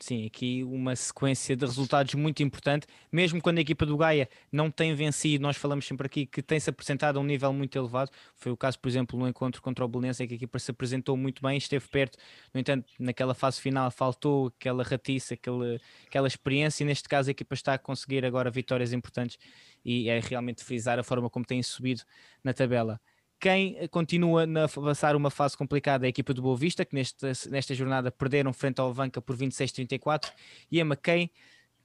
Sim, 0.00 0.26
aqui 0.26 0.62
uma 0.62 0.94
sequência 0.94 1.56
de 1.56 1.66
resultados 1.66 2.14
muito 2.14 2.40
importante, 2.40 2.86
mesmo 3.10 3.42
quando 3.42 3.58
a 3.58 3.60
equipa 3.60 3.84
do 3.84 3.96
Gaia 3.96 4.28
não 4.50 4.70
tem 4.70 4.94
vencido, 4.94 5.42
nós 5.42 5.56
falamos 5.56 5.84
sempre 5.86 6.06
aqui 6.06 6.24
que 6.24 6.40
tem-se 6.40 6.70
apresentado 6.70 7.18
a 7.18 7.20
um 7.20 7.24
nível 7.24 7.52
muito 7.52 7.76
elevado. 7.76 8.08
Foi 8.36 8.52
o 8.52 8.56
caso, 8.56 8.78
por 8.78 8.88
exemplo, 8.88 9.18
no 9.18 9.26
encontro 9.26 9.60
contra 9.60 9.84
o 9.84 9.88
Belenense, 9.88 10.24
que 10.28 10.34
a 10.34 10.36
equipa 10.36 10.56
se 10.60 10.70
apresentou 10.70 11.16
muito 11.16 11.42
bem, 11.42 11.58
esteve 11.58 11.88
perto. 11.88 12.16
No 12.54 12.60
entanto, 12.60 12.88
naquela 12.96 13.34
fase 13.34 13.60
final 13.60 13.90
faltou 13.90 14.52
aquela 14.56 14.84
ratice, 14.84 15.34
aquela, 15.34 15.80
aquela 16.06 16.28
experiência, 16.28 16.84
e 16.84 16.86
neste 16.86 17.08
caso 17.08 17.28
a 17.28 17.32
equipa 17.32 17.54
está 17.54 17.74
a 17.74 17.78
conseguir 17.78 18.24
agora 18.24 18.52
vitórias 18.52 18.92
importantes 18.92 19.36
e 19.84 20.08
é 20.08 20.20
realmente 20.20 20.62
frisar 20.62 21.00
a 21.00 21.02
forma 21.02 21.28
como 21.28 21.44
tem 21.44 21.60
subido 21.60 22.02
na 22.44 22.54
tabela. 22.54 23.00
Quem 23.40 23.86
continua 23.88 24.44
a 24.44 24.68
passar 24.68 25.14
uma 25.14 25.30
fase 25.30 25.56
complicada 25.56 26.04
é 26.04 26.08
a 26.08 26.10
equipa 26.10 26.34
do 26.34 26.42
Boa 26.42 26.56
Vista, 26.56 26.84
que 26.84 26.94
nesta, 26.94 27.32
nesta 27.48 27.74
jornada 27.74 28.10
perderam 28.10 28.52
frente 28.52 28.80
ao 28.80 28.92
Vanca 28.92 29.20
por 29.20 29.36
26-34, 29.36 30.32
e 30.70 30.80
a 30.80 30.84
McKay 30.84 31.30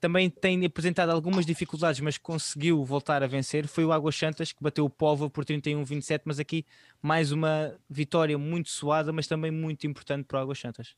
também 0.03 0.29
tem 0.29 0.65
apresentado 0.65 1.11
algumas 1.11 1.45
dificuldades, 1.45 2.01
mas 2.01 2.17
conseguiu 2.17 2.83
voltar 2.83 3.23
a 3.23 3.27
vencer. 3.27 3.67
Foi 3.67 3.85
o 3.85 3.93
Águas 3.93 4.17
Santas 4.17 4.51
que 4.51 4.61
bateu 4.61 4.83
o 4.83 4.89
Póvoa 4.89 5.29
por 5.29 5.45
31-27, 5.45 6.23
mas 6.25 6.39
aqui 6.39 6.65
mais 7.01 7.31
uma 7.31 7.73
vitória 7.89 8.37
muito 8.37 8.69
suada, 8.69 9.13
mas 9.13 9.27
também 9.27 9.49
muito 9.49 9.87
importante 9.87 10.25
para 10.25 10.39
o 10.39 10.41
Águas 10.41 10.59
Santas. 10.59 10.95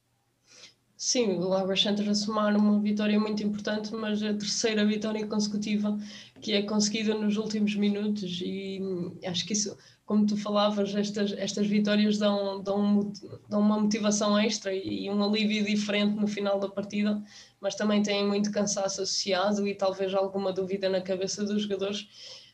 Sim, 0.98 1.38
o 1.38 1.54
Águas 1.54 1.82
Santas 1.82 2.08
a 2.08 2.16
somar 2.16 2.56
uma 2.56 2.80
vitória 2.80 3.20
muito 3.20 3.44
importante, 3.44 3.94
mas 3.94 4.24
a 4.24 4.34
terceira 4.34 4.86
vitória 4.86 5.28
consecutiva 5.28 6.00
que 6.42 6.54
é 6.54 6.64
conseguida 6.64 7.14
nos 7.14 7.38
últimos 7.38 7.76
minutos 7.76 8.42
e 8.42 8.80
acho 9.26 9.46
que 9.46 9.54
isso, 9.54 9.78
como 10.06 10.26
tu 10.26 10.38
falavas, 10.38 10.96
estas, 10.96 11.32
estas 11.34 11.66
vitórias 11.66 12.18
dão, 12.18 12.62
dão, 12.62 13.12
dão 13.50 13.60
uma 13.60 13.80
motivação 13.80 14.38
extra 14.38 14.74
e 14.74 15.10
um 15.10 15.24
alívio 15.24 15.66
diferente 15.66 16.16
no 16.16 16.28
final 16.28 16.60
da 16.60 16.70
partida, 16.70 17.24
mas 17.60 17.74
também 17.74 18.04
têm 18.04 18.26
muito 18.26 18.52
cansaço 18.52 19.02
associado 19.02 19.68
e 19.68 19.74
talvez 19.74 20.14
alguma 20.14 20.54
dúvida 20.54 20.88
na 20.90 21.02
cabeça 21.02 21.44
dos 21.44 21.64
jogadores. 21.64 22.08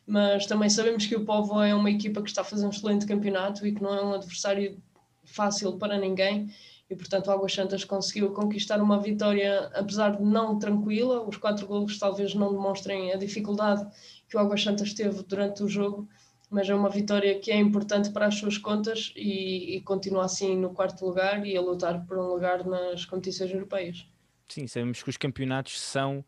Mas 0.06 0.46
também 0.46 0.70
sabemos 0.70 1.06
que 1.06 1.14
o 1.14 1.24
Povo 1.24 1.60
é 1.60 1.74
uma 1.74 1.90
equipa 1.90 2.22
que 2.22 2.30
está 2.30 2.40
a 2.40 2.44
fazer 2.44 2.66
um 2.66 2.70
excelente 2.70 3.06
campeonato 3.06 3.66
e 3.66 3.72
que 3.72 3.82
não 3.82 3.94
é 3.94 4.02
um 4.02 4.14
adversário 4.14 4.82
fácil 5.24 5.76
para 5.76 5.98
ninguém 5.98 6.50
e 6.92 6.96
portanto 6.96 7.28
o 7.28 7.30
Águas 7.30 7.54
Santas 7.54 7.84
conseguiu 7.84 8.32
conquistar 8.32 8.80
uma 8.80 9.00
vitória, 9.00 9.70
apesar 9.74 10.16
de 10.16 10.22
não 10.22 10.58
tranquila, 10.58 11.26
os 11.26 11.38
quatro 11.38 11.66
golos 11.66 11.98
talvez 11.98 12.34
não 12.34 12.52
demonstrem 12.52 13.12
a 13.12 13.16
dificuldade 13.16 13.86
que 14.28 14.36
o 14.36 14.40
Águas 14.40 14.62
Santas 14.62 14.92
teve 14.92 15.22
durante 15.22 15.62
o 15.62 15.68
jogo, 15.68 16.06
mas 16.52 16.68
é 16.68 16.74
uma 16.74 16.90
vitória 16.90 17.38
que 17.40 17.50
é 17.50 17.56
importante 17.56 18.10
para 18.10 18.26
as 18.26 18.34
suas 18.34 18.58
contas 18.58 19.12
e, 19.16 19.76
e 19.76 19.80
continua 19.80 20.26
assim 20.26 20.56
no 20.56 20.70
quarto 20.70 21.04
lugar 21.04 21.46
e 21.46 21.56
a 21.56 21.60
lutar 21.60 22.04
por 22.06 22.18
um 22.18 22.28
lugar 22.28 22.64
nas 22.64 23.06
competições 23.06 23.50
europeias. 23.50 24.06
Sim, 24.48 24.66
sabemos 24.66 25.02
que 25.02 25.08
os 25.08 25.16
campeonatos 25.16 25.80
são 25.80 26.22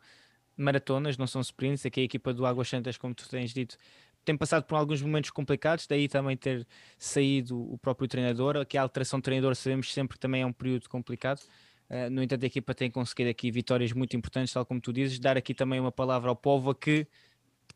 maratonas, 0.57 1.15
não 1.15 1.27
são 1.27 1.41
sprints. 1.41 1.85
Aqui 1.85 2.01
a 2.01 2.03
equipa 2.03 2.33
do 2.33 2.45
Águas 2.45 2.67
Santas, 2.67 2.97
como 2.97 3.13
tu 3.13 3.29
tens 3.29 3.53
dito, 3.53 3.77
tem 4.25 4.35
passado 4.35 4.63
por 4.63 4.75
alguns 4.75 4.99
momentos 5.01 5.29
complicados, 5.29 5.85
daí 5.85 6.07
também 6.07 6.35
ter 6.35 6.65
saído 6.97 7.71
o 7.71 7.77
próprio 7.77 8.07
treinador. 8.07 8.57
Aqui 8.57 8.79
a 8.79 8.81
alteração 8.81 9.19
de 9.19 9.23
treinador 9.23 9.55
sabemos 9.55 9.93
sempre 9.93 10.17
que 10.17 10.19
também 10.19 10.41
é 10.41 10.45
um 10.45 10.53
período 10.53 10.89
complicado. 10.89 11.41
Uh, 11.87 12.09
no 12.09 12.23
entanto, 12.23 12.43
a 12.43 12.47
equipa 12.47 12.73
tem 12.73 12.89
conseguido 12.89 13.29
aqui 13.29 13.51
vitórias 13.51 13.93
muito 13.93 14.17
importantes, 14.17 14.51
tal 14.51 14.65
como 14.65 14.81
tu 14.81 14.91
dizes. 14.91 15.19
Dar 15.19 15.37
aqui 15.37 15.53
também 15.53 15.79
uma 15.79 15.91
palavra 15.91 16.31
ao 16.31 16.35
povo 16.35 16.73
que 16.73 17.05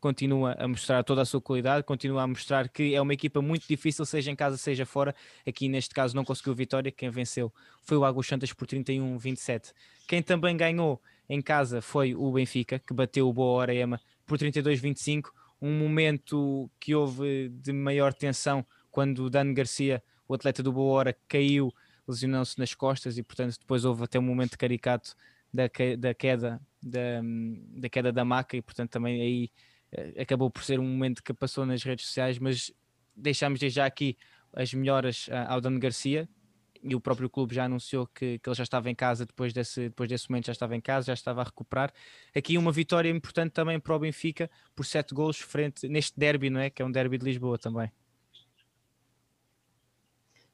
continua 0.00 0.56
a 0.58 0.66
mostrar 0.66 1.02
toda 1.04 1.22
a 1.22 1.24
sua 1.24 1.40
qualidade, 1.40 1.84
continua 1.84 2.22
a 2.22 2.26
mostrar 2.26 2.68
que 2.68 2.94
é 2.94 3.00
uma 3.00 3.12
equipa 3.14 3.40
muito 3.42 3.66
difícil, 3.68 4.04
seja 4.04 4.30
em 4.30 4.36
casa, 4.36 4.56
seja 4.56 4.86
fora. 4.86 5.14
Aqui 5.46 5.68
neste 5.68 5.94
caso 5.94 6.16
não 6.16 6.24
conseguiu 6.24 6.54
vitória, 6.54 6.90
quem 6.90 7.10
venceu 7.10 7.52
foi 7.82 7.96
o 7.96 8.04
Águas 8.04 8.26
Santas 8.26 8.52
por 8.52 8.66
31-27. 8.66 9.72
Quem 10.08 10.22
também 10.22 10.56
ganhou 10.56 11.00
em 11.28 11.40
casa 11.40 11.80
foi 11.80 12.14
o 12.14 12.32
Benfica, 12.32 12.78
que 12.78 12.92
bateu 12.92 13.28
o 13.28 13.32
Boa 13.32 13.60
Hora 13.60 13.74
Ema 13.74 14.00
por 14.26 14.38
32-25 14.38 15.30
um 15.60 15.78
momento 15.78 16.70
que 16.80 16.94
houve 16.94 17.50
de 17.50 17.72
maior 17.72 18.14
tensão 18.14 18.64
quando 18.90 19.24
o 19.24 19.30
Dano 19.30 19.52
Garcia, 19.52 20.02
o 20.26 20.34
atleta 20.34 20.62
do 20.62 20.72
Boa 20.72 20.98
Hora, 20.98 21.16
caiu, 21.28 21.72
lesionou-se 22.08 22.58
nas 22.58 22.74
costas 22.74 23.18
e, 23.18 23.22
portanto, 23.22 23.58
depois 23.58 23.84
houve 23.84 24.04
até 24.04 24.18
um 24.18 24.22
momento 24.22 24.56
caricato 24.56 25.14
da, 25.52 25.64
da 25.98 26.14
queda 26.14 26.60
da, 26.82 27.20
da 27.76 27.88
queda 27.88 28.10
da 28.12 28.24
maca 28.24 28.56
e, 28.56 28.62
portanto, 28.62 28.90
também 28.90 29.20
aí 29.20 29.50
acabou 30.18 30.50
por 30.50 30.62
ser 30.64 30.78
um 30.78 30.86
momento 30.86 31.22
que 31.22 31.32
passou 31.32 31.66
nas 31.66 31.82
redes 31.82 32.06
sociais, 32.06 32.38
mas 32.38 32.72
deixamos 33.14 33.60
já 33.60 33.86
aqui 33.86 34.16
as 34.52 34.72
melhoras 34.74 35.28
ao 35.48 35.60
Dano 35.60 35.78
Garcia, 35.78 36.28
e 36.82 36.94
o 36.94 37.00
próprio 37.00 37.28
clube 37.28 37.54
já 37.54 37.64
anunciou 37.64 38.06
que, 38.06 38.38
que 38.38 38.48
ele 38.48 38.56
já 38.56 38.62
estava 38.62 38.90
em 38.90 38.94
casa 38.94 39.26
depois 39.26 39.52
desse, 39.52 39.90
depois 39.90 40.08
desse 40.08 40.30
momento, 40.30 40.46
já 40.46 40.52
estava 40.52 40.74
em 40.74 40.80
casa, 40.80 41.08
já 41.08 41.12
estava 41.12 41.42
a 41.42 41.44
recuperar. 41.44 41.92
Aqui 42.34 42.56
uma 42.56 42.72
vitória 42.72 43.10
importante 43.10 43.52
também 43.52 43.78
para 43.78 43.94
o 43.94 43.98
Benfica 43.98 44.50
por 44.74 44.86
sete 44.86 45.14
golos 45.14 45.38
frente 45.38 45.86
neste 45.88 46.18
derby, 46.18 46.48
não 46.48 46.60
é? 46.60 46.70
Que 46.70 46.80
é 46.80 46.84
um 46.84 46.90
derby 46.90 47.18
de 47.18 47.24
Lisboa 47.24 47.58
também. 47.58 47.90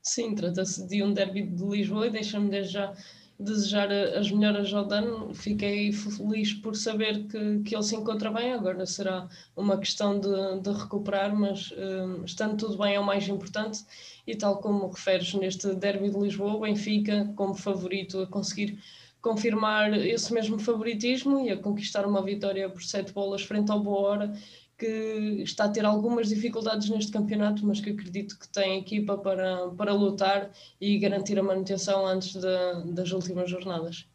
Sim, 0.02 0.34
trata-se 0.34 0.86
de 0.86 1.02
um 1.02 1.12
derby 1.12 1.42
de 1.42 1.64
Lisboa 1.64 2.06
e 2.06 2.10
deixa-me 2.10 2.50
desde 2.50 2.72
já 2.72 2.92
desejar 3.38 3.90
as 3.92 4.30
melhoras 4.30 4.72
ao 4.72 4.84
Dano. 4.84 5.34
Fiquei 5.34 5.92
feliz 5.92 6.52
por 6.54 6.74
saber 6.74 7.26
que, 7.26 7.60
que 7.60 7.74
ele 7.74 7.82
se 7.82 7.94
encontra 7.94 8.30
bem. 8.30 8.52
Agora 8.52 8.86
será 8.86 9.28
uma 9.54 9.78
questão 9.78 10.18
de, 10.18 10.60
de 10.60 10.70
recuperar, 10.70 11.34
mas 11.34 11.70
uh, 11.72 12.24
estando 12.24 12.56
tudo 12.56 12.78
bem 12.78 12.94
é 12.94 13.00
o 13.00 13.04
mais 13.04 13.28
importante. 13.28 13.84
E 14.26 14.34
tal 14.34 14.58
como 14.58 14.88
referes 14.88 15.34
neste 15.34 15.74
derby 15.74 16.10
de 16.10 16.18
Lisboa, 16.18 16.54
o 16.54 16.60
Benfica, 16.60 17.32
como 17.36 17.54
favorito 17.54 18.20
a 18.20 18.26
conseguir 18.26 18.78
confirmar 19.20 19.92
esse 19.92 20.32
mesmo 20.32 20.58
favoritismo 20.58 21.40
e 21.40 21.50
a 21.50 21.56
conquistar 21.56 22.06
uma 22.06 22.22
vitória 22.22 22.68
por 22.70 22.82
sete 22.82 23.12
bolas 23.12 23.42
frente 23.42 23.72
ao 23.72 23.80
Boa 23.80 24.08
Hora 24.08 24.32
que 24.78 25.42
está 25.42 25.64
a 25.64 25.68
ter 25.68 25.84
algumas 25.84 26.28
dificuldades 26.28 26.90
neste 26.90 27.10
campeonato, 27.10 27.66
mas 27.66 27.80
que 27.80 27.90
acredito 27.90 28.38
que 28.38 28.48
tem 28.48 28.78
equipa 28.78 29.16
para, 29.16 29.68
para 29.70 29.92
lutar 29.92 30.50
e 30.80 30.98
garantir 30.98 31.38
a 31.38 31.42
manutenção 31.42 32.06
antes 32.06 32.34
de, 32.34 32.92
das 32.92 33.10
últimas 33.12 33.48
jornadas. 33.50 34.06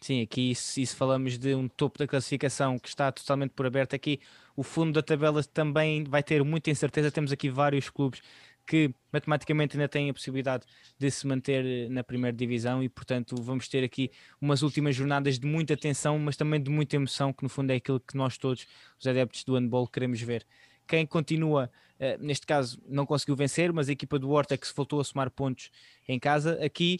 Sim, 0.00 0.20
aqui 0.20 0.54
se 0.54 0.84
falamos 0.86 1.38
de 1.38 1.54
um 1.54 1.66
topo 1.66 1.98
da 1.98 2.06
classificação 2.06 2.78
que 2.78 2.88
está 2.88 3.10
totalmente 3.10 3.52
por 3.52 3.64
aberto, 3.64 3.96
aqui 3.96 4.20
o 4.54 4.62
fundo 4.62 4.92
da 4.92 5.02
tabela 5.02 5.42
também 5.42 6.04
vai 6.04 6.22
ter 6.22 6.44
muita 6.44 6.70
incerteza. 6.70 7.10
Temos 7.10 7.32
aqui 7.32 7.48
vários 7.48 7.88
clubes 7.88 8.20
que 8.66 8.94
matematicamente 9.12 9.76
ainda 9.76 9.88
têm 9.88 10.10
a 10.10 10.14
possibilidade 10.14 10.64
de 10.98 11.10
se 11.10 11.26
manter 11.26 11.64
eh, 11.64 11.88
na 11.88 12.02
primeira 12.02 12.36
divisão 12.36 12.82
e, 12.82 12.88
portanto, 12.88 13.36
vamos 13.40 13.68
ter 13.68 13.84
aqui 13.84 14.10
umas 14.40 14.62
últimas 14.62 14.96
jornadas 14.96 15.38
de 15.38 15.46
muita 15.46 15.76
tensão, 15.76 16.18
mas 16.18 16.36
também 16.36 16.62
de 16.62 16.70
muita 16.70 16.96
emoção, 16.96 17.32
que 17.32 17.42
no 17.42 17.48
fundo 17.48 17.70
é 17.70 17.76
aquilo 17.76 18.00
que 18.00 18.16
nós 18.16 18.38
todos, 18.38 18.66
os 18.98 19.06
adeptos 19.06 19.44
do 19.44 19.54
handball, 19.54 19.86
queremos 19.86 20.20
ver. 20.20 20.46
Quem 20.86 21.06
continua, 21.06 21.70
eh, 21.98 22.16
neste 22.18 22.46
caso, 22.46 22.80
não 22.88 23.06
conseguiu 23.06 23.36
vencer, 23.36 23.72
mas 23.72 23.88
a 23.88 23.92
equipa 23.92 24.18
do 24.18 24.30
Horta 24.30 24.56
que 24.56 24.66
se 24.66 24.74
voltou 24.74 25.00
a 25.00 25.04
somar 25.04 25.30
pontos 25.30 25.70
em 26.08 26.18
casa, 26.18 26.58
aqui 26.64 26.98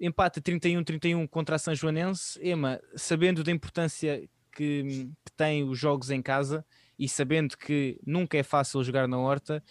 empate 0.00 0.40
31-31 0.40 1.28
contra 1.28 1.56
a 1.56 1.58
São 1.58 1.74
Joanense. 1.74 2.38
Ema, 2.42 2.80
sabendo 2.96 3.42
da 3.44 3.52
importância 3.52 4.28
que, 4.52 5.08
que 5.24 5.32
tem 5.36 5.64
os 5.64 5.78
jogos 5.78 6.10
em 6.10 6.22
casa 6.22 6.64
e 6.98 7.08
sabendo 7.08 7.56
que 7.56 7.98
nunca 8.06 8.38
é 8.38 8.42
fácil 8.42 8.82
jogar 8.84 9.08
na 9.08 9.18
Horta, 9.18 9.62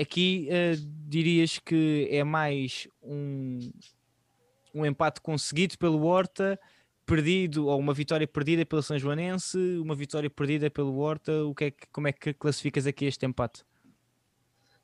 Aqui 0.00 0.48
uh, 0.48 0.76
dirias 1.08 1.58
que 1.58 2.08
é 2.10 2.24
mais 2.24 2.88
um, 3.02 3.58
um 4.74 4.86
empate 4.86 5.20
conseguido 5.20 5.76
pelo 5.76 6.02
Horta, 6.04 6.58
perdido, 7.04 7.66
ou 7.66 7.78
uma 7.78 7.92
vitória 7.92 8.26
perdida 8.26 8.64
pelo 8.64 8.82
São 8.82 8.98
Joanense, 8.98 9.58
uma 9.78 9.94
vitória 9.94 10.30
perdida 10.30 10.70
pelo 10.70 10.96
Horta. 10.96 11.44
O 11.44 11.54
que 11.54 11.64
é 11.64 11.70
que, 11.70 11.86
como 11.92 12.08
é 12.08 12.12
que 12.12 12.32
classificas 12.32 12.86
aqui 12.86 13.04
este 13.04 13.26
empate? 13.26 13.62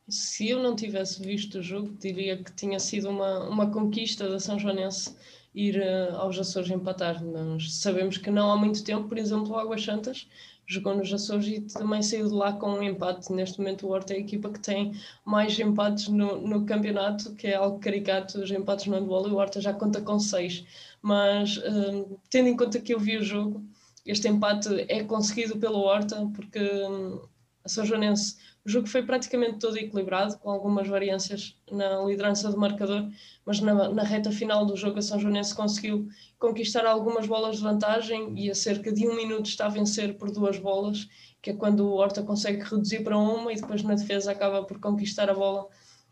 Se 0.09 0.51
eu 0.51 0.63
não 0.63 0.77
tivesse 0.77 1.23
visto 1.23 1.59
o 1.59 1.63
jogo, 1.63 1.97
diria 1.99 2.37
que 2.37 2.53
tinha 2.53 2.79
sido 2.79 3.09
uma, 3.09 3.49
uma 3.49 3.71
conquista 3.71 4.29
da 4.29 4.39
São 4.39 4.59
Joanense 4.59 5.17
ir 5.55 5.79
uh, 5.79 6.17
aos 6.17 6.39
Açores 6.39 6.71
empatar. 6.71 7.25
Nós 7.25 7.75
sabemos 7.77 8.19
que 8.19 8.31
não 8.31 8.53
há 8.53 8.57
muito 8.57 8.85
tempo, 8.85 9.09
por 9.09 9.17
exemplo, 9.17 9.53
o 9.53 9.59
Águas 9.59 9.83
Santas 9.83 10.29
jogou 10.67 10.95
nos 10.97 11.13
Açores 11.13 11.47
e 11.47 11.61
também 11.61 12.03
saiu 12.03 12.29
de 12.29 12.35
lá 12.35 12.53
com 12.53 12.71
um 12.71 12.83
empate. 12.83 13.33
Neste 13.33 13.59
momento, 13.59 13.87
o 13.87 13.91
Horta 13.91 14.13
é 14.13 14.17
a 14.17 14.21
equipa 14.21 14.51
que 14.51 14.59
tem 14.59 14.93
mais 15.25 15.59
empates 15.59 16.09
no, 16.09 16.41
no 16.47 16.67
campeonato, 16.67 17.35
que 17.35 17.47
é 17.47 17.55
algo 17.55 17.79
caricato. 17.79 18.41
Os 18.41 18.51
empates 18.51 18.87
no 18.87 18.95
handball 18.95 19.29
e 19.29 19.31
o 19.31 19.37
Horta 19.37 19.61
já 19.61 19.73
conta 19.73 20.01
com 20.01 20.19
seis. 20.19 20.65
Mas, 21.01 21.57
uh, 21.59 22.19
tendo 22.29 22.49
em 22.49 22.57
conta 22.57 22.81
que 22.81 22.93
eu 22.93 22.99
vi 22.99 23.17
o 23.17 23.25
jogo, 23.25 23.65
este 24.05 24.29
empate 24.29 24.69
é 24.89 25.05
conseguido 25.05 25.57
pelo 25.59 25.79
Horta, 25.79 26.31
porque 26.35 26.61
um, 26.61 27.21
a 27.65 27.69
São 27.69 27.85
Joanense 27.85 28.37
o 28.67 28.69
jogo 28.69 28.89
foi 28.89 29.03
praticamente 29.05 29.61
todo 29.61 29.79
equilibrado, 29.79 30.37
com 30.39 30.51
algumas 30.51 30.89
variâncias 30.89 31.57
na 31.71 32.03
liderança 32.03 32.51
do 32.51 32.59
marcador, 32.59 33.09
mas 33.45 33.61
na, 33.61 33.89
na 33.91 34.03
reta 34.03 34.33
final 34.33 34.67
do 34.67 34.77
jogo 34.77 34.99
a 34.99 35.03
São 35.03 35.21
Joanense 35.21 35.55
conseguiu 35.55 36.09
conquistar 36.37 36.85
algumas 36.85 37.29
bolas 37.29 37.59
de 37.59 37.63
vantagem 37.63 38.37
e 38.37 38.51
a 38.51 38.55
cerca 38.57 38.93
de 38.93 39.07
um 39.07 39.15
minuto 39.15 39.47
está 39.47 39.67
a 39.67 39.69
vencer 39.69 40.19
por 40.19 40.33
duas 40.33 40.59
bolas, 40.59 41.09
que 41.41 41.51
é 41.51 41.55
quando 41.55 41.87
o 41.87 41.95
Horta 41.95 42.25
consegue 42.25 42.65
reduzir 42.65 43.05
para 43.05 43.17
uma 43.17 43.53
e 43.53 43.57
depois 43.57 43.85
na 43.85 43.95
defesa 43.95 44.33
acaba 44.33 44.65
por 44.65 44.81
conquistar 44.81 45.31
a 45.31 45.35
bola 45.35 45.69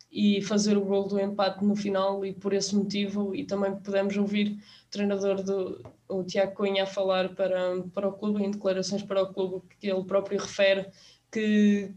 e 0.08 0.40
fazer 0.42 0.76
o 0.76 0.84
gol 0.84 1.08
do 1.08 1.18
empate 1.18 1.64
no 1.64 1.74
final 1.74 2.24
e 2.24 2.32
por 2.32 2.52
esse 2.52 2.76
motivo 2.76 3.34
e 3.34 3.44
também 3.44 3.74
podemos 3.74 4.16
ouvir 4.16 4.52
o 4.86 4.90
treinador 4.90 5.42
do 5.42 5.82
o 6.08 6.22
Tiago 6.22 6.54
Cunha 6.54 6.84
a 6.84 6.86
falar 6.86 7.34
para, 7.34 7.82
para 7.92 8.06
o 8.06 8.12
clube, 8.12 8.44
em 8.44 8.50
declarações 8.52 9.02
para 9.02 9.24
o 9.24 9.32
clube, 9.32 9.66
que 9.80 9.90
ele 9.90 10.04
próprio 10.04 10.38
refere 10.38 10.88
que, 11.32 11.92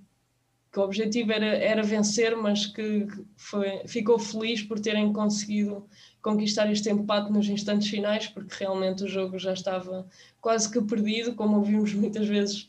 que 0.78 0.82
o 0.82 0.84
objetivo 0.84 1.32
era, 1.32 1.48
era 1.58 1.82
vencer, 1.82 2.38
mas 2.38 2.68
que 2.68 3.08
foi, 3.36 3.82
ficou 3.88 4.20
feliz 4.20 4.62
por 4.62 4.80
terem 4.80 5.12
conseguido 5.12 5.88
conquistar 6.22 6.72
este 6.72 6.88
empate 6.92 7.32
nos 7.32 7.50
instantes 7.50 7.90
finais, 7.90 8.28
porque 8.28 8.54
realmente 8.60 9.04
o 9.04 9.08
jogo 9.08 9.40
já 9.40 9.54
estava 9.54 10.08
quase 10.40 10.72
que 10.72 10.80
perdido, 10.80 11.34
como 11.34 11.58
ouvimos 11.58 11.96
muitas 11.96 12.28
vezes 12.28 12.68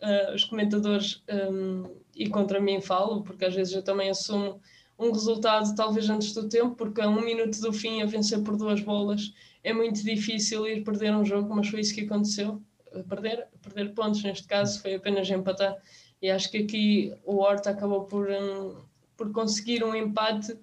uh, 0.00 0.34
os 0.36 0.44
comentadores, 0.44 1.20
um, 1.50 1.90
e 2.14 2.28
contra 2.28 2.60
mim 2.60 2.80
falo, 2.80 3.22
porque 3.24 3.44
às 3.44 3.54
vezes 3.56 3.74
eu 3.74 3.82
também 3.82 4.08
assumo 4.08 4.60
um 4.96 5.10
resultado 5.10 5.74
talvez 5.74 6.08
antes 6.08 6.32
do 6.32 6.48
tempo, 6.48 6.76
porque 6.76 7.00
a 7.00 7.08
um 7.08 7.24
minuto 7.24 7.60
do 7.60 7.72
fim 7.72 8.02
a 8.02 8.06
vencer 8.06 8.40
por 8.44 8.56
duas 8.56 8.80
bolas 8.80 9.32
é 9.64 9.72
muito 9.72 10.04
difícil 10.04 10.64
ir 10.68 10.84
perder 10.84 11.12
um 11.12 11.24
jogo, 11.24 11.52
mas 11.56 11.66
foi 11.66 11.80
isso 11.80 11.92
que 11.92 12.02
aconteceu. 12.02 12.62
Perder, 13.08 13.48
perder 13.60 13.94
pontos, 13.94 14.22
neste 14.22 14.46
caso, 14.46 14.80
foi 14.80 14.94
apenas 14.94 15.28
empatar 15.28 15.76
e 16.20 16.30
acho 16.30 16.50
que 16.50 16.58
aqui 16.58 17.14
o 17.24 17.36
Horta 17.38 17.70
acabou 17.70 18.04
por, 18.04 18.28
um, 18.28 18.76
por 19.16 19.30
conseguir 19.32 19.84
um 19.84 19.94
empate 19.94 20.56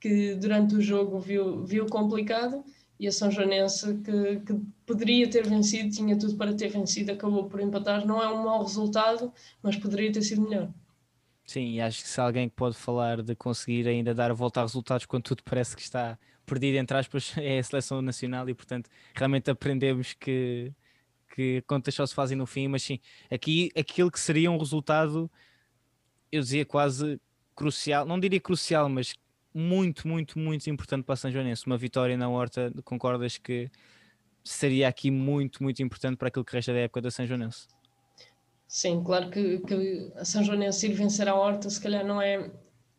que 0.00 0.34
durante 0.34 0.74
o 0.74 0.80
jogo 0.80 1.18
viu, 1.18 1.64
viu 1.64 1.86
complicado, 1.86 2.64
e 3.00 3.06
a 3.06 3.12
São 3.12 3.30
Joanense 3.30 3.94
que, 3.98 4.40
que, 4.40 4.60
poderia 4.84 5.28
ter 5.30 5.46
vencido, 5.46 5.90
tinha 5.90 6.18
tudo 6.18 6.36
para 6.36 6.54
ter 6.54 6.68
vencido, 6.68 7.12
acabou 7.12 7.48
por 7.48 7.60
empatar. 7.60 8.04
Não 8.04 8.20
é 8.20 8.28
um 8.28 8.42
mau 8.42 8.62
resultado, 8.62 9.32
mas 9.62 9.76
poderia 9.76 10.10
ter 10.12 10.22
sido 10.22 10.42
melhor. 10.42 10.68
Sim, 11.46 11.74
e 11.74 11.80
acho 11.80 12.02
que 12.02 12.08
se 12.08 12.20
alguém 12.20 12.48
pode 12.48 12.76
falar 12.76 13.22
de 13.22 13.34
conseguir 13.34 13.86
ainda 13.88 14.12
dar 14.12 14.30
a 14.30 14.34
volta 14.34 14.60
a 14.60 14.64
resultados 14.64 15.06
quando 15.06 15.22
tudo 15.22 15.42
parece 15.44 15.76
que 15.76 15.82
está 15.82 16.18
perdido, 16.44 16.76
entre 16.76 16.96
aspas, 16.96 17.32
é 17.38 17.58
a 17.58 17.62
seleção 17.62 18.02
nacional 18.02 18.48
e 18.48 18.54
portanto 18.54 18.90
realmente 19.14 19.50
aprendemos 19.50 20.12
que, 20.14 20.72
que 21.38 21.62
contas 21.68 21.94
só 21.94 22.04
se 22.04 22.12
fazem 22.12 22.36
no 22.36 22.46
fim, 22.46 22.66
mas 22.66 22.82
sim, 22.82 22.98
aqui 23.30 23.70
aquilo 23.78 24.10
que 24.10 24.18
seria 24.18 24.50
um 24.50 24.58
resultado, 24.58 25.30
eu 26.32 26.42
dizia 26.42 26.66
quase 26.66 27.20
crucial, 27.54 28.04
não 28.04 28.18
diria 28.18 28.40
crucial, 28.40 28.88
mas 28.88 29.14
muito, 29.54 30.08
muito, 30.08 30.36
muito 30.36 30.68
importante 30.68 31.04
para 31.04 31.14
São 31.14 31.30
Joanense. 31.30 31.64
Uma 31.64 31.78
vitória 31.78 32.16
na 32.16 32.28
Horta, 32.28 32.72
concordas 32.82 33.38
que 33.38 33.70
seria 34.42 34.88
aqui 34.88 35.12
muito, 35.12 35.62
muito 35.62 35.80
importante 35.80 36.16
para 36.16 36.26
aquilo 36.26 36.44
que 36.44 36.56
resta 36.56 36.72
da 36.72 36.80
época 36.80 37.02
da 37.02 37.10
São 37.12 37.24
Joanense? 37.24 37.68
Sim, 38.66 39.04
claro 39.04 39.30
que, 39.30 39.60
que 39.60 40.12
a 40.16 40.24
São 40.24 40.42
Joanense 40.42 40.88
ir 40.88 40.94
vencer 40.94 41.28
a 41.28 41.36
Horta 41.36 41.70
se 41.70 41.80
calhar 41.80 42.04
não 42.04 42.20
é 42.20 42.50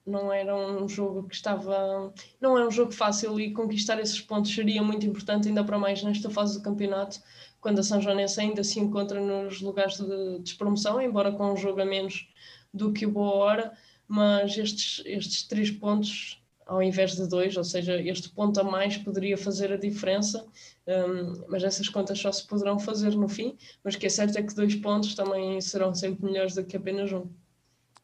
não 0.05 0.34
era 0.34 0.55
um 0.55 0.88
jogo 0.88 1.27
que 1.27 1.36
estava 1.36 2.12
não 2.41 2.58
é 2.58 2.65
um 2.65 2.72
jogo 2.72 2.91
fácil 2.91 3.39
e 3.39 3.53
conquistar 3.53 4.00
esses 4.00 4.19
pontos 4.19 4.53
seria 4.53 4.81
muito 4.81 5.05
importante 5.05 5.48
ainda 5.48 5.63
para 5.63 5.77
mais 5.77 6.01
nesta 6.01 6.29
fase 6.29 6.58
do 6.58 6.63
campeonato 6.63 7.19
quando 7.60 7.80
a 7.80 7.84
São 7.84 8.01
Joanense 8.01 8.39
ainda 8.39 8.63
se 8.63 8.80
encontra 8.80 9.20
nos 9.20 9.62
lugares 9.62 9.98
de 9.98 10.39
despromoção, 10.39 11.01
embora 11.01 11.32
com 11.32 11.54
um 11.54 11.58
jogo 11.58 11.82
a 11.82 11.86
menos 11.86 12.28
do 12.74 12.94
que 12.94 13.06
o 13.06 13.12
Boa 13.12 13.36
Hora, 13.36 13.74
mas 14.08 14.58
estes, 14.58 15.04
estes 15.06 15.44
três 15.44 15.70
pontos 15.72 16.39
ao 16.70 16.84
invés 16.84 17.16
de 17.16 17.28
dois, 17.28 17.58
ou 17.58 17.63
seja, 17.63 18.00
este 18.00 18.30
ponto 18.30 18.60
a 18.60 18.63
mais 18.63 18.96
poderia 18.96 19.36
fazer 19.36 19.74
a 19.74 19.78
diferença, 19.78 20.46
um, 20.88 21.46
mas 21.48 21.63
essas 21.63 21.89
contas 21.89 22.20
só 22.20 22.32
se 22.32 22.46
poderão 22.46 22.78
fazer 22.78 23.16
no 23.16 23.28
fim. 23.28 23.58
Mas 23.84 23.96
o 23.96 23.98
que 23.98 24.06
é 24.06 24.10
certo 24.10 24.38
é 24.38 24.44
que 24.44 24.54
dois 24.54 24.75
pontos 24.75 25.16
também 25.16 25.60
serão 25.62 25.96
sempre 25.96 26.25
melhores 26.25 26.54
do 26.54 26.63
que 26.63 26.78
apenas 26.78 27.12
um. 27.12 27.28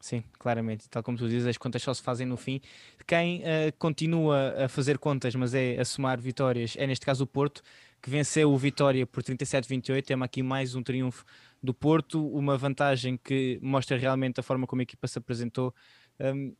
Sim, 0.06 0.22
claramente. 0.38 0.88
Tal 0.88 1.02
como 1.02 1.18
tu 1.18 1.28
dizes, 1.28 1.48
as 1.48 1.58
contas 1.58 1.82
só 1.82 1.92
se 1.92 2.00
fazem 2.00 2.24
no 2.24 2.36
fim. 2.36 2.60
Quem 3.04 3.40
uh, 3.40 3.42
continua 3.76 4.54
a 4.64 4.68
fazer 4.68 4.98
contas, 4.98 5.34
mas 5.34 5.52
é 5.52 5.80
a 5.80 5.84
somar 5.84 6.20
vitórias, 6.20 6.76
é 6.78 6.86
neste 6.86 7.04
caso 7.04 7.24
o 7.24 7.26
Porto, 7.26 7.60
que 8.00 8.08
venceu 8.08 8.52
o 8.52 8.56
Vitória 8.56 9.04
por 9.04 9.24
37-28. 9.24 10.04
Temos 10.04 10.24
aqui 10.24 10.44
mais 10.44 10.76
um 10.76 10.82
triunfo 10.84 11.24
do 11.60 11.74
Porto, 11.74 12.24
uma 12.24 12.56
vantagem 12.56 13.16
que 13.16 13.58
mostra 13.60 13.98
realmente 13.98 14.38
a 14.38 14.44
forma 14.44 14.64
como 14.64 14.80
a 14.80 14.84
equipa 14.84 15.08
se 15.08 15.18
apresentou. 15.18 15.74
Um, 16.20 16.54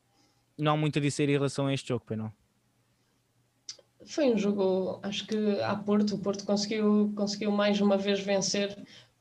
não 0.58 0.72
há 0.72 0.76
muito 0.76 0.98
a 0.98 1.02
dizer 1.02 1.28
em 1.28 1.32
relação 1.34 1.68
a 1.68 1.72
este 1.72 1.90
jogo, 1.90 2.04
não? 2.16 2.32
Foi 4.06 4.26
um 4.26 4.36
jogo, 4.36 4.98
acho 5.04 5.24
que 5.24 5.60
a 5.60 5.76
Porto, 5.76 6.16
o 6.16 6.18
Porto 6.18 6.44
conseguiu, 6.44 7.12
conseguiu 7.14 7.52
mais 7.52 7.80
uma 7.80 7.96
vez 7.96 8.18
vencer 8.18 8.76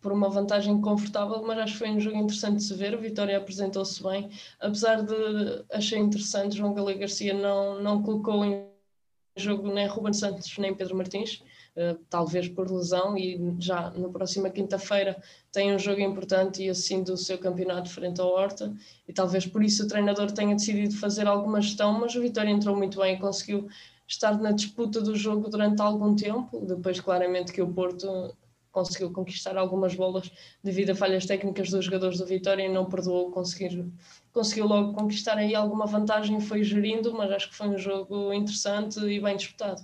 por 0.05 0.11
uma 0.11 0.29
vantagem 0.29 0.79
confortável, 0.79 1.41
mas 1.41 1.57
acho 1.57 1.73
que 1.73 1.79
foi 1.79 1.89
um 1.89 1.99
jogo 1.99 2.15
interessante 2.15 2.57
de 2.57 2.63
se 2.63 2.75
ver. 2.75 2.93
O 2.93 3.01
Vitória 3.01 3.35
apresentou-se 3.35 4.03
bem, 4.03 4.29
apesar 4.59 5.01
de 5.01 5.65
achei 5.73 5.97
interessante, 5.97 6.57
João 6.57 6.75
Galego 6.75 6.99
Garcia 6.99 7.33
não, 7.33 7.81
não 7.81 8.03
colocou 8.03 8.45
em 8.45 8.67
jogo 9.35 9.67
nem 9.73 9.87
Ruben 9.87 10.13
Santos 10.13 10.55
nem 10.59 10.75
Pedro 10.75 10.95
Martins. 10.95 11.41
Uh, 11.75 11.97
talvez 12.07 12.47
por 12.47 12.71
lesão, 12.71 13.17
e 13.17 13.55
já 13.59 13.89
na 13.97 14.07
próxima 14.07 14.49
quinta-feira 14.51 15.21
tem 15.51 15.75
um 15.75 15.79
jogo 15.79 15.99
importante 15.99 16.63
e 16.63 16.69
assim 16.69 17.03
do 17.03 17.17
seu 17.17 17.39
campeonato 17.39 17.89
frente 17.89 18.21
ao 18.21 18.29
Horta, 18.29 18.73
e 19.07 19.11
talvez 19.11 19.45
por 19.45 19.61
isso 19.61 19.83
o 19.83 19.87
treinador 19.87 20.31
tenha 20.31 20.55
decidido 20.55 20.95
fazer 20.95 21.27
alguma 21.27 21.59
gestão, 21.59 21.91
mas 21.99 22.15
o 22.15 22.21
Vitória 22.21 22.51
entrou 22.51 22.77
muito 22.77 22.99
bem 22.99 23.15
e 23.15 23.19
conseguiu 23.19 23.67
estar 24.07 24.39
na 24.39 24.51
disputa 24.51 25.01
do 25.01 25.15
jogo 25.15 25.49
durante 25.49 25.81
algum 25.81 26.15
tempo, 26.15 26.61
depois 26.65 26.99
claramente 27.01 27.51
que 27.51 27.61
o 27.61 27.67
Porto 27.67 28.33
conseguiu 28.75 29.09
conquistar 29.09 29.57
algumas 29.57 29.95
bolas 29.95 30.29
devido 30.61 30.89
a 30.89 30.95
falhas 30.95 31.25
técnicas 31.25 31.69
dos 31.69 31.85
jogadores 31.85 32.19
do 32.19 32.25
Vitória 32.25 32.63
e 32.63 32.67
não 32.67 32.85
perdoou 32.85 33.31
conseguir 33.31 33.89
conseguiu 34.33 34.67
logo 34.67 34.93
conquistar 34.93 35.37
aí 35.37 35.55
alguma 35.55 35.85
vantagem 35.85 36.41
foi 36.41 36.61
gerindo, 36.61 37.13
mas 37.13 37.31
acho 37.31 37.49
que 37.49 37.55
foi 37.55 37.69
um 37.69 37.77
jogo 37.77 38.33
interessante 38.33 38.99
e 38.99 39.17
bem 39.21 39.37
disputado. 39.37 39.81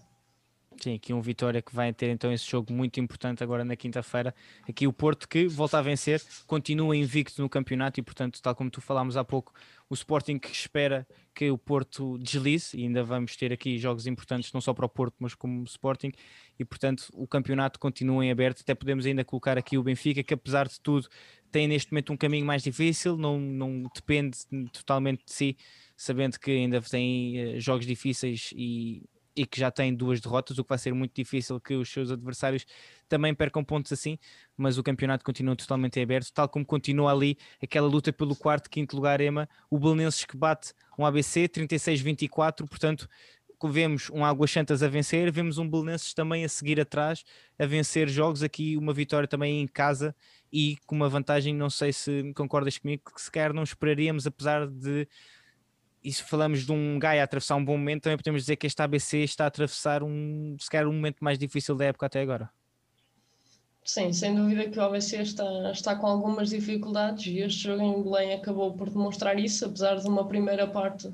Sim, 0.80 0.96
aqui 0.96 1.14
um 1.14 1.22
Vitória 1.22 1.62
que 1.62 1.76
vai 1.76 1.94
ter 1.94 2.10
então 2.10 2.32
esse 2.32 2.50
jogo 2.50 2.74
muito 2.74 3.00
importante 3.00 3.44
agora 3.44 3.64
na 3.64 3.76
quinta-feira. 3.76 4.34
Aqui 4.68 4.88
o 4.88 4.94
Porto 4.94 5.28
que 5.28 5.48
volta 5.48 5.78
a 5.78 5.82
vencer, 5.82 6.24
continua 6.48 6.96
invicto 6.96 7.40
no 7.42 7.50
campeonato 7.50 8.00
e, 8.00 8.04
portanto, 8.04 8.42
tal 8.42 8.56
como 8.56 8.72
tu 8.72 8.82
falámos 8.82 9.16
há 9.16 9.24
pouco, 9.24 9.54
o 9.90 9.94
Sporting 9.94 10.40
que 10.40 10.50
espera 10.50 11.06
que 11.36 11.52
o 11.52 11.58
Porto 11.58 12.18
deslize 12.18 12.76
e 12.76 12.84
ainda 12.84 13.04
vamos 13.04 13.36
ter 13.36 13.54
aqui 13.54 13.78
jogos 13.78 14.08
importantes 14.08 14.52
não 14.54 14.62
só 14.62 14.74
para 14.74 14.86
o 14.86 14.90
Porto, 14.90 15.16
mas 15.20 15.36
como 15.36 15.64
Sporting 15.66 16.14
e, 16.58 16.66
portanto, 16.66 17.10
o 17.14 17.28
campeonato 17.28 17.78
continua 17.78 18.26
em 18.26 18.32
aberto. 18.32 18.62
Até 18.62 18.74
podemos 18.74 19.06
ainda 19.06 19.24
colocar 19.24 19.58
aqui 19.60 19.78
o 19.78 19.84
Benfica, 19.84 20.24
que 20.24 20.34
apesar 20.34 20.68
de 20.68 20.80
tudo 20.80 21.08
tem 21.52 21.68
neste 21.68 21.92
momento 21.92 22.12
um 22.14 22.18
caminho 22.18 22.46
mais 22.46 22.64
difícil, 22.64 23.18
não, 23.18 23.40
não 23.40 23.84
depende 23.94 24.40
totalmente 24.72 25.26
de 25.26 25.34
si, 25.34 25.58
sabendo 25.98 26.40
que 26.40 26.50
ainda 26.50 26.82
tem 26.82 27.56
uh, 27.56 27.60
jogos 27.60 27.86
difíceis 27.86 28.52
e 28.56 29.04
e 29.36 29.46
que 29.46 29.60
já 29.60 29.72
tem 29.72 29.94
duas 29.94 30.20
derrotas, 30.20 30.58
o 30.58 30.64
que 30.64 30.70
vai 30.70 30.78
ser 30.78 30.94
muito 30.94 31.14
difícil 31.14 31.60
que 31.60 31.74
os 31.74 31.90
seus 31.90 32.12
adversários 32.12 32.66
também 33.08 33.34
percam 33.34 33.64
pontos 33.64 33.92
assim, 33.92 34.18
mas 34.58 34.78
o 34.78 34.84
campeonato 34.84 35.24
continua 35.24 35.56
totalmente 35.56 36.00
aberto, 36.00 36.32
tal 36.34 36.48
como 36.50 36.66
continua 36.66 37.12
ali 37.12 37.38
aquela 37.62 37.88
luta 37.88 38.12
pelo 38.12 38.36
quarto, 38.36 38.70
quinto 38.70 38.96
lugar, 38.96 39.22
Ema, 39.22 39.48
o 39.70 39.80
Belenenses 39.80 40.26
que 40.26 40.38
bate 40.38 40.74
um 40.98 41.06
ABC 41.06 41.48
36-24, 41.48 42.68
portanto 42.68 43.08
vemos 43.64 44.10
um 44.10 44.26
Águas 44.26 44.50
Santas 44.50 44.82
a 44.82 44.88
vencer, 44.88 45.32
vemos 45.32 45.58
um 45.58 45.70
Belenenses 45.70 46.14
também 46.14 46.44
a 46.44 46.50
seguir 46.50 46.80
atrás, 46.80 47.24
a 47.60 47.66
vencer 47.66 48.10
jogos, 48.10 48.42
aqui 48.42 48.76
uma 48.78 48.94
vitória 48.94 49.28
também 49.28 49.62
em 49.62 49.68
casa 49.68 50.16
e 50.52 50.78
com 50.86 50.96
uma 50.96 51.10
vantagem, 51.10 51.54
não 51.56 51.70
sei 51.70 51.94
se 51.94 52.34
concordas 52.34 52.78
comigo, 52.78 53.04
que 53.14 53.22
sequer 53.22 53.54
não 53.54 53.64
esperaríamos, 53.64 54.26
apesar 54.26 54.68
de 54.68 55.08
e 56.04 56.12
se 56.12 56.24
falamos 56.24 56.66
de 56.66 56.72
um 56.72 56.98
Gaia 56.98 57.24
atravessar 57.24 57.56
um 57.56 57.64
bom 57.64 57.78
momento, 57.78 58.04
também 58.04 58.18
podemos 58.18 58.42
dizer 58.42 58.56
que 58.56 58.68
este 58.68 58.82
ABC 58.82 59.20
está 59.20 59.44
a 59.44 59.48
atravessar 59.48 60.04
um, 60.04 60.56
se 60.60 60.70
calhar, 60.70 60.88
um 60.88 60.94
momento 60.94 61.24
mais 61.24 61.38
difícil 61.38 61.76
da 61.76 61.86
época 61.86 62.08
até 62.08 62.22
agora. 62.22 62.50
Sim, 63.84 64.14
sem 64.14 64.36
dúvida 64.36 64.70
que 64.70 64.78
o 64.78 64.84
ABC 64.84 65.22
está, 65.22 65.72
está 65.72 65.96
com 65.96 66.06
algumas 66.06 66.50
dificuldades 66.50 67.26
e 67.26 67.40
este 67.40 67.64
jogo 67.64 67.82
em 67.82 68.04
Belém 68.04 68.34
acabou 68.34 68.74
por 68.74 68.90
demonstrar 68.90 69.40
isso, 69.40 69.66
apesar 69.66 69.96
de 69.96 70.08
uma 70.08 70.28
primeira 70.28 70.68
parte 70.68 71.12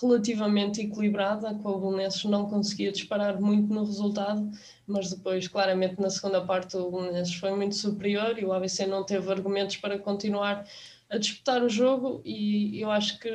relativamente 0.00 0.80
equilibrada, 0.80 1.54
com 1.54 1.68
o 1.68 1.80
Belenenses 1.80 2.24
não 2.24 2.48
conseguia 2.48 2.92
disparar 2.92 3.40
muito 3.40 3.72
no 3.72 3.84
resultado, 3.84 4.50
mas 4.86 5.10
depois, 5.10 5.48
claramente, 5.48 6.00
na 6.00 6.10
segunda 6.10 6.44
parte 6.44 6.76
o 6.76 6.90
Belenenses 6.90 7.34
foi 7.34 7.50
muito 7.54 7.74
superior 7.74 8.38
e 8.38 8.44
o 8.44 8.52
ABC 8.52 8.86
não 8.86 9.04
teve 9.04 9.30
argumentos 9.30 9.76
para 9.76 9.98
continuar 9.98 10.64
a 11.08 11.18
disputar 11.18 11.62
o 11.62 11.68
jogo 11.68 12.22
e 12.24 12.80
eu 12.80 12.90
acho 12.90 13.18
que 13.18 13.28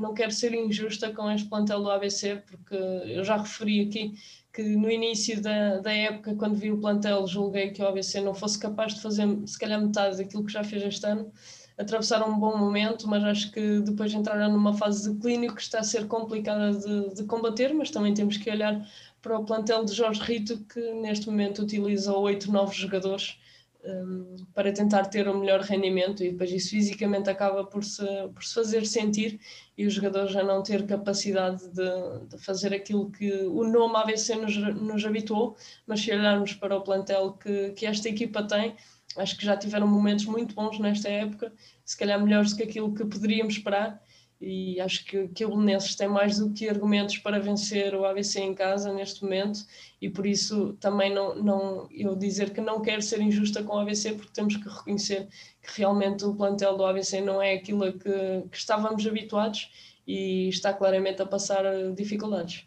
não 0.00 0.14
quero 0.14 0.32
ser 0.32 0.54
injusta 0.54 1.12
com 1.12 1.30
este 1.30 1.48
plantel 1.48 1.82
do 1.82 1.90
ABC, 1.90 2.42
porque 2.46 2.74
eu 2.74 3.22
já 3.22 3.36
referi 3.36 3.82
aqui 3.82 4.14
que 4.52 4.62
no 4.62 4.90
início 4.90 5.40
da, 5.40 5.78
da 5.78 5.92
época, 5.92 6.34
quando 6.34 6.56
vi 6.56 6.72
o 6.72 6.78
plantel, 6.78 7.26
julguei 7.26 7.70
que 7.70 7.82
o 7.82 7.86
ABC 7.86 8.20
não 8.20 8.34
fosse 8.34 8.58
capaz 8.58 8.94
de 8.94 9.00
fazer, 9.00 9.26
se 9.46 9.58
calhar, 9.58 9.80
metade 9.80 10.16
daquilo 10.16 10.44
que 10.44 10.52
já 10.52 10.64
fez 10.64 10.82
este 10.82 11.06
ano. 11.06 11.30
Atravessaram 11.78 12.30
um 12.30 12.38
bom 12.38 12.58
momento, 12.58 13.08
mas 13.08 13.22
acho 13.24 13.52
que 13.52 13.80
depois 13.80 14.12
entraram 14.12 14.52
numa 14.52 14.74
fase 14.74 15.12
de 15.12 15.20
clínico 15.20 15.54
que 15.54 15.62
está 15.62 15.78
a 15.80 15.84
ser 15.84 16.06
complicada 16.08 16.72
de, 16.72 17.14
de 17.14 17.24
combater, 17.24 17.72
mas 17.72 17.90
também 17.90 18.12
temos 18.12 18.36
que 18.36 18.50
olhar 18.50 18.86
para 19.22 19.38
o 19.38 19.44
plantel 19.44 19.84
de 19.84 19.94
Jorge 19.94 20.20
Rito, 20.20 20.58
que 20.72 20.80
neste 20.94 21.26
momento 21.26 21.62
utiliza 21.62 22.12
oito 22.12 22.50
novos 22.50 22.76
jogadores 22.76 23.38
um, 23.84 24.36
para 24.54 24.72
tentar 24.72 25.06
ter 25.06 25.28
o 25.28 25.38
melhor 25.38 25.60
rendimento 25.60 26.22
e 26.22 26.30
depois 26.30 26.50
isso 26.50 26.70
fisicamente 26.70 27.30
acaba 27.30 27.64
por 27.64 27.84
se, 27.84 28.04
por 28.34 28.44
se 28.44 28.54
fazer 28.54 28.86
sentir 28.86 29.40
e 29.76 29.86
o 29.86 29.90
jogador 29.90 30.26
já 30.28 30.42
não 30.42 30.62
ter 30.62 30.86
capacidade 30.86 31.66
de, 31.68 32.26
de 32.28 32.38
fazer 32.38 32.74
aquilo 32.74 33.10
que 33.10 33.30
o 33.46 33.64
nome 33.64 33.96
AVC 33.96 34.36
nos, 34.36 34.56
nos 34.56 35.04
habituou, 35.04 35.56
mas 35.86 36.00
se 36.00 36.12
olharmos 36.12 36.52
para 36.54 36.76
o 36.76 36.82
plantel 36.82 37.32
que, 37.34 37.70
que 37.70 37.86
esta 37.86 38.08
equipa 38.08 38.42
tem, 38.42 38.76
acho 39.16 39.36
que 39.36 39.44
já 39.44 39.56
tiveram 39.56 39.86
momentos 39.86 40.26
muito 40.26 40.54
bons 40.54 40.78
nesta 40.78 41.08
época, 41.08 41.52
se 41.84 41.96
calhar 41.96 42.22
melhores 42.22 42.50
do 42.50 42.58
que 42.58 42.62
aquilo 42.64 42.94
que 42.94 43.04
poderíamos 43.04 43.54
esperar 43.54 44.02
e 44.40 44.80
acho 44.80 45.04
que, 45.04 45.28
que 45.28 45.44
o 45.44 45.50
Belenenses 45.50 45.94
tem 45.94 46.08
mais 46.08 46.38
do 46.38 46.50
que 46.50 46.68
argumentos 46.68 47.18
para 47.18 47.38
vencer 47.38 47.94
o 47.94 48.06
ABC 48.06 48.40
em 48.40 48.54
casa 48.54 48.92
neste 48.92 49.22
momento 49.22 49.66
e 50.00 50.08
por 50.08 50.26
isso 50.26 50.72
também 50.80 51.12
não, 51.12 51.34
não 51.34 51.88
eu 51.90 52.16
dizer 52.16 52.50
que 52.50 52.60
não 52.60 52.80
quero 52.80 53.02
ser 53.02 53.20
injusta 53.20 53.62
com 53.62 53.76
o 53.76 53.78
ABC 53.78 54.14
porque 54.14 54.32
temos 54.32 54.56
que 54.56 54.66
reconhecer 54.66 55.28
que 55.60 55.78
realmente 55.78 56.24
o 56.24 56.34
plantel 56.34 56.74
do 56.76 56.84
ABC 56.84 57.20
não 57.20 57.42
é 57.42 57.52
aquilo 57.52 57.84
a 57.84 57.92
que, 57.92 58.48
que 58.50 58.56
estávamos 58.56 59.06
habituados 59.06 59.70
e 60.06 60.48
está 60.48 60.72
claramente 60.72 61.20
a 61.20 61.26
passar 61.26 61.62
dificuldades. 61.94 62.64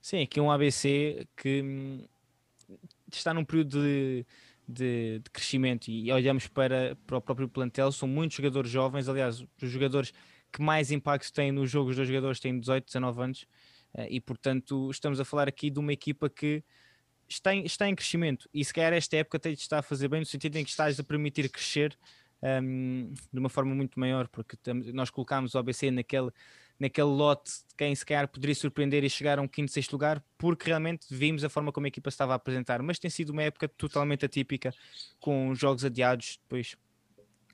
Sim, 0.00 0.22
aqui 0.22 0.40
um 0.40 0.50
ABC 0.50 1.26
que 1.36 1.60
hum, 1.62 2.04
está 3.12 3.34
num 3.34 3.44
período 3.44 3.82
de, 3.82 4.26
de, 4.66 5.20
de, 5.22 5.30
crescimento 5.30 5.88
e 5.88 6.10
olhamos 6.10 6.46
para, 6.46 6.96
para 7.06 7.18
o 7.18 7.20
próprio 7.20 7.46
plantel, 7.46 7.92
são 7.92 8.08
muitos 8.08 8.38
jogadores 8.38 8.70
jovens, 8.70 9.06
aliás, 9.06 9.44
os 9.62 9.70
jogadores 9.70 10.14
que 10.52 10.62
mais 10.62 10.90
impacto 10.90 11.32
tem 11.32 11.52
nos 11.52 11.70
jogos 11.70 11.96
dos 11.96 12.06
jogadores 12.06 12.40
têm 12.40 12.58
18, 12.58 12.86
19 12.86 13.22
anos 13.22 13.46
eh, 13.94 14.08
e 14.10 14.20
portanto 14.20 14.90
estamos 14.90 15.20
a 15.20 15.24
falar 15.24 15.48
aqui 15.48 15.70
de 15.70 15.78
uma 15.78 15.92
equipa 15.92 16.28
que 16.28 16.62
está 17.28 17.54
em, 17.54 17.64
está 17.64 17.88
em 17.88 17.94
crescimento. 17.94 18.48
E 18.52 18.64
se 18.64 18.72
calhar 18.72 18.92
esta 18.92 19.16
época 19.16 19.38
de 19.38 19.52
estar 19.52 19.78
a 19.78 19.82
fazer 19.82 20.08
bem 20.08 20.20
no 20.20 20.26
sentido 20.26 20.56
em 20.56 20.64
que 20.64 20.70
estás 20.70 20.98
a 20.98 21.04
permitir 21.04 21.48
crescer 21.48 21.96
um, 22.42 23.12
de 23.32 23.38
uma 23.38 23.48
forma 23.48 23.74
muito 23.74 23.98
maior, 23.98 24.28
porque 24.28 24.56
nós 24.92 25.10
colocámos 25.10 25.54
o 25.54 25.58
ABC 25.58 25.90
naquele, 25.90 26.30
naquele 26.78 27.08
lote 27.08 27.50
de 27.68 27.74
quem 27.76 27.94
se 27.94 28.04
calhar 28.04 28.26
poderia 28.28 28.54
surpreender 28.54 29.04
e 29.04 29.10
chegar 29.10 29.38
a 29.38 29.42
um 29.42 29.48
quinto, 29.48 29.70
sexto 29.70 29.92
lugar, 29.92 30.24
porque 30.38 30.66
realmente 30.66 31.06
vimos 31.10 31.44
a 31.44 31.48
forma 31.48 31.70
como 31.70 31.86
a 31.86 31.88
equipa 31.88 32.08
estava 32.08 32.32
a 32.32 32.36
apresentar, 32.36 32.82
mas 32.82 32.98
tem 32.98 33.10
sido 33.10 33.30
uma 33.30 33.42
época 33.42 33.68
totalmente 33.68 34.24
atípica, 34.24 34.74
com 35.18 35.54
jogos 35.54 35.84
adiados, 35.84 36.38
depois 36.42 36.76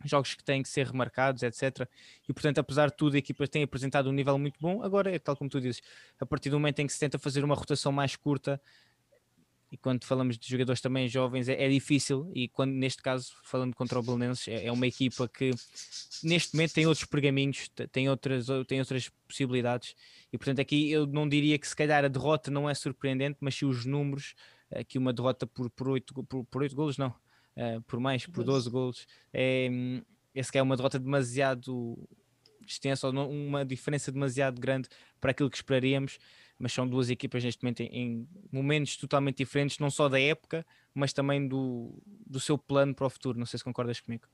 jogos 0.04 0.35
que 0.35 0.44
têm 0.44 0.62
que 0.62 0.68
ser 0.68 0.87
remarcados, 0.87 1.42
etc. 1.42 1.88
E 2.28 2.32
portanto, 2.32 2.59
apesar 2.59 2.90
de 2.90 2.96
tudo, 2.96 3.14
a 3.14 3.18
equipa 3.18 3.46
tem 3.46 3.62
apresentado 3.62 4.09
um 4.09 4.12
nível 4.12 4.38
muito 4.38 4.59
bom. 4.61 4.82
Agora, 4.82 5.14
é 5.14 5.18
tal 5.18 5.37
como 5.37 5.50
tu 5.50 5.61
dizes, 5.61 5.82
a 6.20 6.26
partir 6.26 6.50
do 6.50 6.59
momento 6.59 6.80
em 6.80 6.87
que 6.87 6.92
se 6.92 6.98
tenta 6.98 7.18
fazer 7.18 7.44
uma 7.44 7.54
rotação 7.54 7.92
mais 7.92 8.16
curta, 8.16 8.61
e 9.70 9.76
quando 9.76 10.04
falamos 10.04 10.38
de 10.38 10.48
jogadores 10.48 10.80
também 10.80 11.09
jovens 11.09 11.48
é, 11.48 11.64
é, 11.64 11.68
difícil 11.68 12.30
e 12.35 12.48
quando 12.48 12.72
neste 12.72 13.02
caso 13.02 13.32
falando 13.42 13.74
contra 13.74 13.98
o 13.98 14.02
Belenenses 14.02 14.46
é, 14.48 14.66
é, 14.66 14.72
uma 14.72 14.87
equipa 14.87 15.28
que 15.28 15.50
neste 16.22 16.54
momento 16.54 16.72
tem 16.72 16.87
outros 16.87 17.04
pergaminhos 17.04 17.68
tem 17.90 18.09
outras, 18.09 18.46
tem 18.66 18.78
outras 18.78 19.11
possibilidades 19.26 19.94
e 20.32 20.38
portanto 20.38 20.61
aqui 20.61 20.90
eu 20.90 21.06
não 21.06 21.28
diria 21.28 21.59
que 21.59 21.66
se 21.66 21.74
calhar 21.74 22.04
a 22.04 22.09
derrota 22.09 22.50
não 22.50 22.70
é 22.70 22.74
surpreendente 22.74 23.38
mas 23.40 23.56
se 23.56 23.64
os 23.64 23.85
números 23.85 24.35
aqui 24.72 24.98
uma 24.98 25.12
derrota 25.12 25.46
por, 25.46 25.68
por, 25.70 25.88
8, 25.88 26.14
por, 26.24 26.44
por 26.44 26.62
8 26.62 26.74
golos 26.74 26.96
não 26.96 27.12
uh, 27.57 27.81
por 27.83 28.01
mais, 28.01 28.27
por 28.27 28.45
12 28.45 28.71
golos 28.71 29.07
é, 29.33 29.69
esse 30.35 30.51
que 30.51 30.59
é 30.59 30.62
uma 30.62 30.77
derrota 30.77 30.99
demasiado 30.99 31.99
extensa 32.66 33.07
ou 33.09 33.12
uma 33.31 33.64
diferença 33.64 34.11
demasiado 34.11 34.61
grande 34.61 34.88
para 35.21 35.31
aquilo 35.31 35.51
que 35.51 35.57
esperaríamos 35.57 36.19
mas 36.59 36.73
são 36.73 36.88
duas 36.88 37.11
equipas 37.11 37.45
neste 37.45 37.62
momento 37.62 37.81
em, 37.81 37.88
em, 37.92 38.29
momentos 38.51 38.97
totalmente 38.97 39.38
diferentes, 39.38 39.79
não 39.79 39.90
só 39.90 40.09
da 40.09 40.21
época, 40.21 40.64
mas 40.95 41.12
também 41.12 41.47
do, 41.47 41.92
do 42.27 42.40
seu 42.40 42.57
plano 42.57 42.95
para 42.95 43.07
o 43.07 43.11
futuro. 43.11 43.38
Não 43.38 43.47
sei 43.47 43.59
se 43.59 43.64
concordas 43.64 44.01
comigo. 44.01 44.27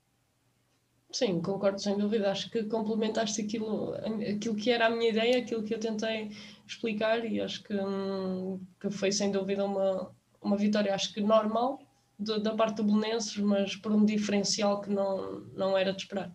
Sim, 1.10 1.42
concordo 1.42 1.80
sem 1.80 1.96
dúvida. 1.98 2.30
Acho 2.30 2.48
que 2.50 2.64
complementaste 2.64 3.42
aquilo, 3.42 3.94
aquilo 3.94 4.54
que 4.54 4.70
era 4.70 4.86
a 4.86 4.90
minha 4.90 5.10
ideia, 5.10 5.38
aquilo 5.38 5.62
que 5.62 5.74
eu 5.74 5.80
tentei 5.80 6.30
explicar 6.66 7.24
e 7.24 7.40
acho 7.40 7.62
que, 7.64 7.74
hum, 7.74 8.60
que 8.80 8.90
foi 8.90 9.10
sem 9.12 9.30
dúvida 9.30 9.64
uma, 9.64 10.14
uma 10.40 10.56
vitória, 10.56 10.94
acho 10.94 11.12
que 11.12 11.20
normal 11.20 11.80
de, 12.22 12.40
da 12.40 12.54
parte 12.54 12.76
do 12.76 12.84
Belenenses, 12.84 13.36
mas 13.38 13.76
por 13.76 13.92
um 13.92 14.04
diferencial 14.04 14.80
que 14.80 14.90
não, 14.90 15.40
não 15.54 15.76
era 15.76 15.92
de 15.92 16.02
esperar. 16.02 16.34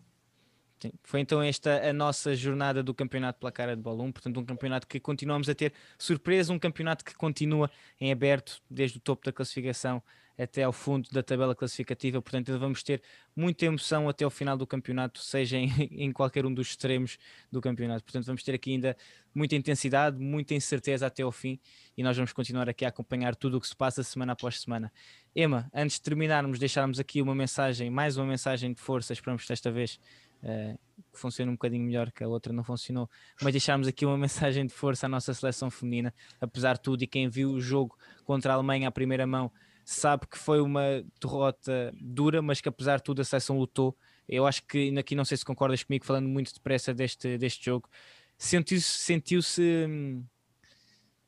Sim. 0.80 0.92
Foi 1.04 1.20
então 1.20 1.42
esta 1.42 1.90
a 1.90 1.92
nossa 1.92 2.36
jornada 2.36 2.84
do 2.84 2.94
campeonato 2.94 3.40
pela 3.40 3.52
cara 3.52 3.76
de 3.76 3.90
1, 3.90 4.12
portanto 4.12 4.40
um 4.40 4.46
campeonato 4.46 4.88
que 4.88 5.00
continuamos 5.00 5.50
a 5.50 5.56
ter 5.56 5.74
surpresa, 5.98 6.54
um 6.54 6.60
campeonato 6.60 7.04
que 7.04 7.16
continua 7.16 7.70
em 8.00 8.12
aberto 8.12 8.62
desde 8.70 8.98
o 8.98 9.02
topo 9.02 9.26
da 9.26 9.32
classificação 9.32 10.04
até 10.38 10.64
ao 10.64 10.72
fundo 10.72 11.10
da 11.12 11.24
tabela 11.24 11.56
classificativa, 11.56 12.22
portanto 12.22 12.58
vamos 12.60 12.84
ter 12.84 13.02
muita 13.36 13.66
emoção 13.66 14.08
até 14.08 14.24
ao 14.24 14.30
final 14.30 14.56
do 14.56 14.68
campeonato, 14.68 15.20
seja 15.20 15.58
em, 15.58 15.72
em 15.92 16.12
qualquer 16.12 16.46
um 16.46 16.54
dos 16.54 16.68
extremos 16.68 17.18
do 17.52 17.60
campeonato, 17.60 18.04
portanto 18.04 18.26
vamos 18.26 18.44
ter 18.44 18.54
aqui 18.54 18.72
ainda 18.72 18.96
muita 19.34 19.56
intensidade, 19.56 20.18
muita 20.20 20.54
incerteza 20.54 21.08
até 21.08 21.24
ao 21.24 21.32
fim 21.32 21.60
e 21.96 22.04
nós 22.04 22.16
vamos 22.16 22.34
continuar 22.34 22.70
aqui 22.70 22.86
a 22.86 22.90
acompanhar 22.90 23.36
tudo 23.36 23.58
o 23.58 23.62
que 23.62 23.68
se 23.68 23.76
passa 23.76 24.04
semana 24.04 24.34
após 24.34 24.62
semana. 24.62 24.92
Emma, 25.36 25.70
antes 25.74 25.98
de 25.98 26.02
terminarmos, 26.04 26.60
deixarmos 26.60 27.00
aqui 27.00 27.22
uma 27.22 27.36
mensagem, 27.36 27.90
mais 27.90 28.18
uma 28.18 28.26
mensagem 28.26 28.74
de 28.74 28.82
força, 28.82 29.14
esperamos 29.14 29.46
desta 29.46 29.72
vez 29.72 30.00
uh, 30.44 30.78
que 31.14 31.20
funcione 31.20 31.52
um 31.52 31.54
bocadinho 31.54 31.84
melhor, 31.84 32.12
que 32.12 32.24
a 32.24 32.28
outra 32.28 32.52
não 32.52 32.64
funcionou, 32.64 33.10
mas 33.42 33.52
deixarmos 33.52 33.88
aqui 33.88 34.06
uma 34.06 34.18
mensagem 34.18 34.66
de 34.66 34.74
força 34.74 35.06
à 35.06 35.10
nossa 35.10 35.34
seleção 35.34 35.70
feminina, 35.70 36.14
apesar 36.42 36.74
de 36.74 36.82
tudo, 36.82 37.04
e 37.04 37.08
quem 37.08 37.30
viu 37.30 37.52
o 37.52 37.62
jogo 37.62 37.98
contra 38.26 38.52
a 38.52 38.56
Alemanha 38.56 38.88
à 38.88 38.92
primeira 38.92 39.28
mão 39.28 39.52
sabe 39.90 40.28
que 40.28 40.38
foi 40.38 40.60
uma 40.60 41.02
derrota 41.22 41.94
dura, 41.98 42.42
mas 42.42 42.60
que 42.60 42.68
apesar 42.68 42.98
de 42.98 43.04
tudo 43.04 43.22
a 43.22 43.24
seleção 43.24 43.58
lutou. 43.58 43.98
Eu 44.28 44.46
acho 44.46 44.62
que 44.64 44.94
aqui 45.00 45.16
não 45.16 45.24
sei 45.24 45.38
se 45.38 45.46
concordas 45.46 45.82
comigo, 45.82 46.04
falando 46.04 46.28
muito 46.28 46.54
depressa 46.54 46.94
deste, 46.94 47.38
deste 47.38 47.64
jogo, 47.64 47.90
sentiu-se 48.38 48.86
sentiu 48.86 49.40
hum, 49.88 50.26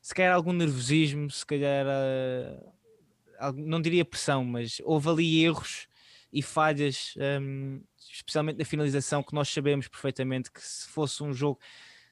se 0.02 0.14
calhar 0.14 0.34
algum 0.34 0.52
nervosismo, 0.52 1.30
se 1.30 1.46
calhar 1.46 1.86
uh, 1.86 3.52
não 3.54 3.80
diria 3.80 4.04
pressão, 4.04 4.44
mas 4.44 4.78
houve 4.84 5.08
ali 5.08 5.42
erros 5.42 5.88
e 6.30 6.42
falhas 6.42 7.14
um, 7.40 7.82
especialmente 8.12 8.58
na 8.58 8.64
finalização, 8.66 9.22
que 9.22 9.34
nós 9.34 9.48
sabemos 9.48 9.88
perfeitamente 9.88 10.52
que 10.52 10.60
se 10.60 10.86
fosse 10.86 11.22
um 11.22 11.32
jogo 11.32 11.58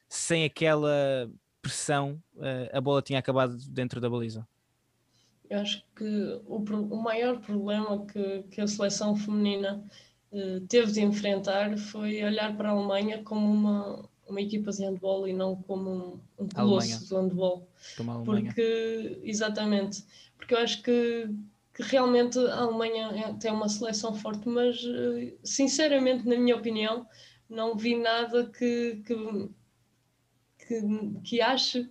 sem 0.07 0.45
aquela 0.45 1.29
pressão, 1.61 2.19
uh, 2.37 2.75
a 2.75 2.81
bola 2.81 3.03
tinha 3.03 3.19
acabado 3.19 3.55
dentro 3.69 4.01
da 4.01 4.09
baliza. 4.09 4.47
Eu 5.49 5.59
acho 5.59 5.83
que 5.95 6.03
o, 6.45 6.57
o 6.57 7.01
maior 7.01 7.39
problema 7.39 8.05
que, 8.05 8.43
que 8.51 8.61
a 8.61 8.67
seleção 8.67 9.15
feminina 9.15 9.83
uh, 10.31 10.61
teve 10.67 10.91
de 10.91 11.01
enfrentar 11.01 11.77
foi 11.77 12.23
olhar 12.23 12.55
para 12.55 12.69
a 12.69 12.71
Alemanha 12.71 13.23
como 13.23 13.51
uma, 13.51 14.09
uma 14.27 14.41
equipa 14.41 14.71
de 14.71 14.83
handball 14.83 15.27
e 15.27 15.33
não 15.33 15.55
como 15.55 15.89
um, 15.89 16.43
um 16.43 16.49
colosso 16.49 17.09
do 17.09 17.17
handball. 17.17 17.67
Porque, 18.25 19.19
exatamente, 19.23 20.03
porque 20.37 20.53
eu 20.53 20.59
acho 20.59 20.83
que 20.83 21.29
que 21.79 21.83
realmente 21.83 22.37
a 22.37 22.57
Alemanha 22.57 23.07
é, 23.15 23.33
tem 23.35 23.51
uma 23.53 23.69
seleção 23.69 24.13
forte, 24.13 24.49
mas 24.49 24.83
eh, 24.83 25.33
sinceramente, 25.45 26.27
na 26.27 26.35
minha 26.35 26.57
opinião, 26.57 27.07
não 27.49 27.73
vi 27.73 27.95
nada 27.95 28.49
que, 28.49 29.01
que, 29.05 29.49
que, 30.67 31.19
que 31.23 31.41
ache 31.41 31.89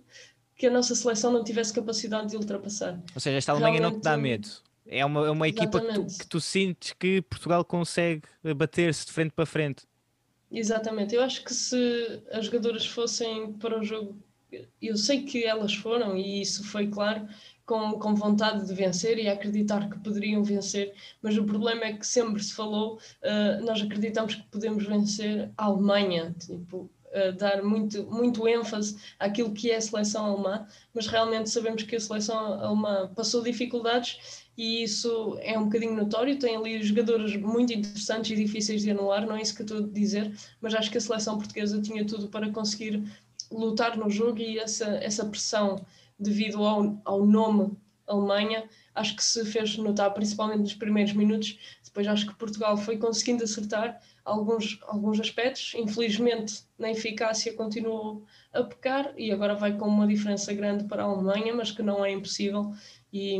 que 0.59 0.67
a 0.67 0.69
nossa 0.69 0.93
seleção 0.93 1.31
não 1.31 1.41
tivesse 1.41 1.73
capacidade 1.73 2.31
de 2.31 2.35
ultrapassar. 2.35 3.01
Ou 3.15 3.21
seja, 3.21 3.37
esta 3.37 3.53
Alemanha 3.53 3.79
realmente, 3.79 3.93
não 3.93 4.01
te 4.01 4.03
dá 4.03 4.17
medo. 4.17 4.49
É 4.85 5.05
uma, 5.05 5.25
é 5.25 5.29
uma 5.29 5.47
equipa 5.47 5.79
que 5.79 5.93
tu, 5.93 6.05
que 6.19 6.27
tu 6.27 6.41
sentes 6.41 6.93
que 6.99 7.21
Portugal 7.21 7.63
consegue 7.63 8.23
bater-se 8.57 9.05
de 9.05 9.13
frente 9.13 9.31
para 9.31 9.45
frente. 9.45 9.83
Exatamente. 10.51 11.15
Eu 11.15 11.23
acho 11.23 11.45
que 11.45 11.53
se 11.53 12.21
as 12.29 12.45
jogadoras 12.45 12.85
fossem 12.85 13.53
para 13.53 13.79
o 13.79 13.83
jogo, 13.85 14.17
eu 14.81 14.97
sei 14.97 15.23
que 15.23 15.45
elas 15.45 15.73
foram, 15.73 16.17
e 16.17 16.41
isso 16.41 16.61
foi 16.65 16.87
claro, 16.87 17.25
com, 17.65 17.93
com 17.93 18.13
vontade 18.13 18.67
de 18.67 18.73
vencer 18.73 19.17
e 19.17 19.29
acreditar 19.29 19.89
que 19.89 19.99
poderiam 19.99 20.43
vencer, 20.43 20.93
mas 21.21 21.37
o 21.37 21.45
problema 21.45 21.85
é 21.85 21.93
que 21.93 22.05
sempre 22.05 22.43
se 22.43 22.53
falou, 22.53 22.99
uh, 23.23 23.63
nós 23.63 23.81
acreditamos 23.81 24.35
que 24.35 24.43
podemos 24.49 24.85
vencer 24.85 25.51
a 25.55 25.65
Alemanha, 25.65 26.35
tipo, 26.37 26.89
dar 27.37 27.63
muito, 27.63 28.03
muito 28.03 28.47
ênfase 28.47 28.97
àquilo 29.17 29.51
que 29.51 29.71
é 29.71 29.77
a 29.77 29.81
seleção 29.81 30.25
alemã, 30.25 30.67
mas 30.93 31.07
realmente 31.07 31.49
sabemos 31.49 31.83
que 31.83 31.95
a 31.95 31.99
seleção 31.99 32.37
alemã 32.37 33.11
passou 33.15 33.41
dificuldades 33.41 34.45
e 34.57 34.83
isso 34.83 35.37
é 35.41 35.57
um 35.57 35.65
bocadinho 35.65 35.95
notório. 35.95 36.37
Tem 36.37 36.55
ali 36.55 36.81
jogadores 36.83 37.35
muito 37.35 37.73
interessantes 37.73 38.31
e 38.31 38.35
difíceis 38.35 38.81
de 38.81 38.91
anular, 38.91 39.25
não 39.25 39.35
é 39.35 39.41
isso 39.41 39.55
que 39.55 39.61
eu 39.61 39.65
estou 39.65 39.79
a 39.79 39.87
dizer, 39.87 40.31
mas 40.61 40.73
acho 40.73 40.91
que 40.91 40.97
a 40.97 41.01
seleção 41.01 41.37
portuguesa 41.37 41.81
tinha 41.81 42.05
tudo 42.05 42.27
para 42.27 42.51
conseguir 42.51 43.03
lutar 43.51 43.97
no 43.97 44.09
jogo 44.09 44.39
e 44.39 44.59
essa, 44.59 44.85
essa 45.01 45.25
pressão 45.25 45.83
devido 46.19 46.63
ao, 46.63 47.01
ao 47.05 47.25
nome 47.25 47.75
Alemanha, 48.09 48.67
acho 48.95 49.15
que 49.15 49.23
se 49.23 49.45
fez 49.45 49.77
notar, 49.77 50.13
principalmente 50.13 50.59
nos 50.59 50.73
primeiros 50.73 51.13
minutos. 51.13 51.57
Depois 51.83 52.07
acho 52.07 52.27
que 52.27 52.35
Portugal 52.35 52.75
foi 52.75 52.97
conseguindo 52.97 53.43
acertar 53.43 54.01
alguns, 54.29 54.79
alguns 54.83 55.19
aspectos. 55.19 55.73
Infelizmente, 55.75 56.63
na 56.77 56.91
eficácia 56.91 57.53
continuou 57.53 58.23
a 58.53 58.63
pecar 58.63 59.13
e 59.17 59.31
agora 59.31 59.55
vai 59.55 59.75
com 59.75 59.87
uma 59.87 60.07
diferença 60.07 60.53
grande 60.53 60.85
para 60.85 61.03
a 61.03 61.05
Alemanha, 61.05 61.53
mas 61.53 61.71
que 61.71 61.83
não 61.83 62.05
é 62.05 62.11
impossível. 62.11 62.71
E, 63.11 63.39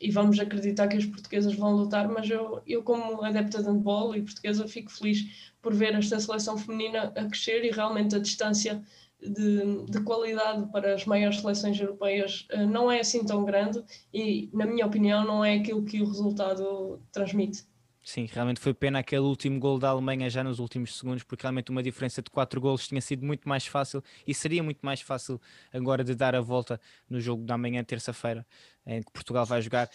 e 0.00 0.10
vamos 0.10 0.40
acreditar 0.40 0.88
que 0.88 0.96
as 0.96 1.04
portuguesas 1.04 1.54
vão 1.54 1.76
lutar, 1.76 2.08
mas 2.08 2.28
eu, 2.30 2.62
eu 2.66 2.82
como 2.82 3.22
adepta 3.22 3.62
de 3.62 3.68
handball 3.68 4.16
e 4.16 4.22
portuguesa, 4.22 4.66
fico 4.66 4.90
feliz 4.90 5.52
por 5.60 5.74
ver 5.74 5.94
esta 5.94 6.18
seleção 6.18 6.56
feminina 6.56 7.12
a 7.14 7.24
crescer 7.26 7.64
e 7.64 7.70
realmente 7.70 8.16
a 8.16 8.18
distância 8.18 8.82
de, 9.20 9.84
de, 9.86 10.00
qualidade 10.02 10.70
para 10.70 10.94
as 10.94 11.04
maiores 11.06 11.40
seleções 11.40 11.80
europeias 11.80 12.46
uh, 12.52 12.66
não 12.66 12.90
é 12.90 13.00
assim 13.00 13.24
tão 13.24 13.44
grande 13.44 13.82
e, 14.12 14.50
na 14.52 14.66
minha 14.66 14.86
opinião, 14.86 15.24
não 15.24 15.44
é 15.44 15.54
aquilo 15.54 15.84
que 15.84 16.02
o 16.02 16.06
resultado 16.06 17.00
transmite. 17.10 17.64
Sim, 18.04 18.28
realmente 18.30 18.60
foi 18.60 18.74
pena 18.74 18.98
aquele 18.98 19.22
último 19.22 19.58
gol 19.58 19.78
da 19.78 19.88
Alemanha 19.88 20.28
já 20.28 20.44
nos 20.44 20.58
últimos 20.58 20.98
segundos, 20.98 21.22
porque 21.22 21.42
realmente 21.42 21.70
uma 21.70 21.82
diferença 21.82 22.20
de 22.20 22.30
4 22.30 22.60
golos 22.60 22.86
tinha 22.86 23.00
sido 23.00 23.24
muito 23.24 23.48
mais 23.48 23.66
fácil 23.66 24.04
e 24.26 24.34
seria 24.34 24.62
muito 24.62 24.80
mais 24.82 25.00
fácil 25.00 25.40
agora 25.72 26.04
de 26.04 26.14
dar 26.14 26.34
a 26.34 26.40
volta 26.42 26.78
no 27.08 27.18
jogo 27.18 27.46
da 27.46 27.56
manhã, 27.56 27.82
terça-feira, 27.82 28.46
em 28.86 29.02
que 29.02 29.10
Portugal 29.10 29.46
vai 29.46 29.62
jogar. 29.62 29.88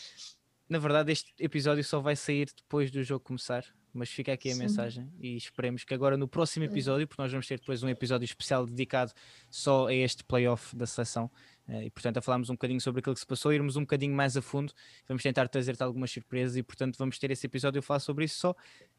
Na 0.67 0.79
verdade, 0.79 1.11
este 1.11 1.31
episódio 1.37 1.83
só 1.83 1.99
vai 1.99 2.15
sair 2.15 2.47
depois 2.57 2.89
do 2.89 3.03
jogo 3.03 3.23
começar, 3.23 3.63
mas 3.93 4.09
fica 4.09 4.33
aqui 4.33 4.49
a 4.49 4.53
Sim. 4.53 4.59
mensagem 4.59 5.13
e 5.19 5.37
esperemos 5.37 5.83
que 5.83 5.93
agora 5.93 6.17
no 6.17 6.27
próximo 6.27 6.65
episódio, 6.65 7.07
porque 7.07 7.21
nós 7.21 7.31
vamos 7.31 7.45
ter 7.45 7.59
depois 7.59 7.83
um 7.83 7.89
episódio 7.89 8.25
especial 8.25 8.65
dedicado 8.65 9.13
só 9.51 9.87
a 9.87 9.93
este 9.93 10.23
playoff 10.23 10.75
da 10.75 10.87
seleção 10.87 11.29
e 11.69 11.89
portanto 11.91 12.17
a 12.17 12.21
falarmos 12.21 12.49
um 12.49 12.53
bocadinho 12.53 12.81
sobre 12.81 12.99
aquilo 12.99 13.13
que 13.13 13.19
se 13.19 13.27
passou, 13.27 13.53
irmos 13.53 13.75
um 13.75 13.81
bocadinho 13.81 14.15
mais 14.15 14.35
a 14.35 14.41
fundo, 14.41 14.73
vamos 15.07 15.21
tentar 15.21 15.47
trazer-te 15.47 15.83
algumas 15.83 16.11
surpresas 16.11 16.57
e 16.57 16.63
portanto 16.63 16.97
vamos 16.97 17.19
ter 17.19 17.31
esse 17.31 17.45
episódio 17.45 17.79
a 17.79 17.81
falar 17.81 17.99
sobre 17.99 18.25
isso 18.25 18.39
só. 18.39 18.55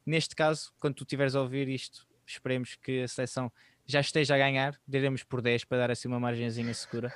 Neste 0.07 0.35
caso, 0.35 0.73
quando 0.79 0.95
tu 0.95 1.05
estiveres 1.05 1.35
a 1.35 1.41
ouvir 1.41 1.69
isto, 1.69 2.07
esperemos 2.27 2.77
que 2.77 3.03
a 3.03 3.09
seleção 3.09 3.51
já 3.87 4.01
esteja 4.01 4.35
a 4.37 4.39
ganhar, 4.39 4.81
daremos 4.87 5.25
por 5.25 5.43
10 5.43 5.65
para 5.65 5.79
dar 5.79 5.91
assim 5.91 6.07
uma 6.07 6.21
margenzinha 6.21 6.73
segura. 6.73 7.13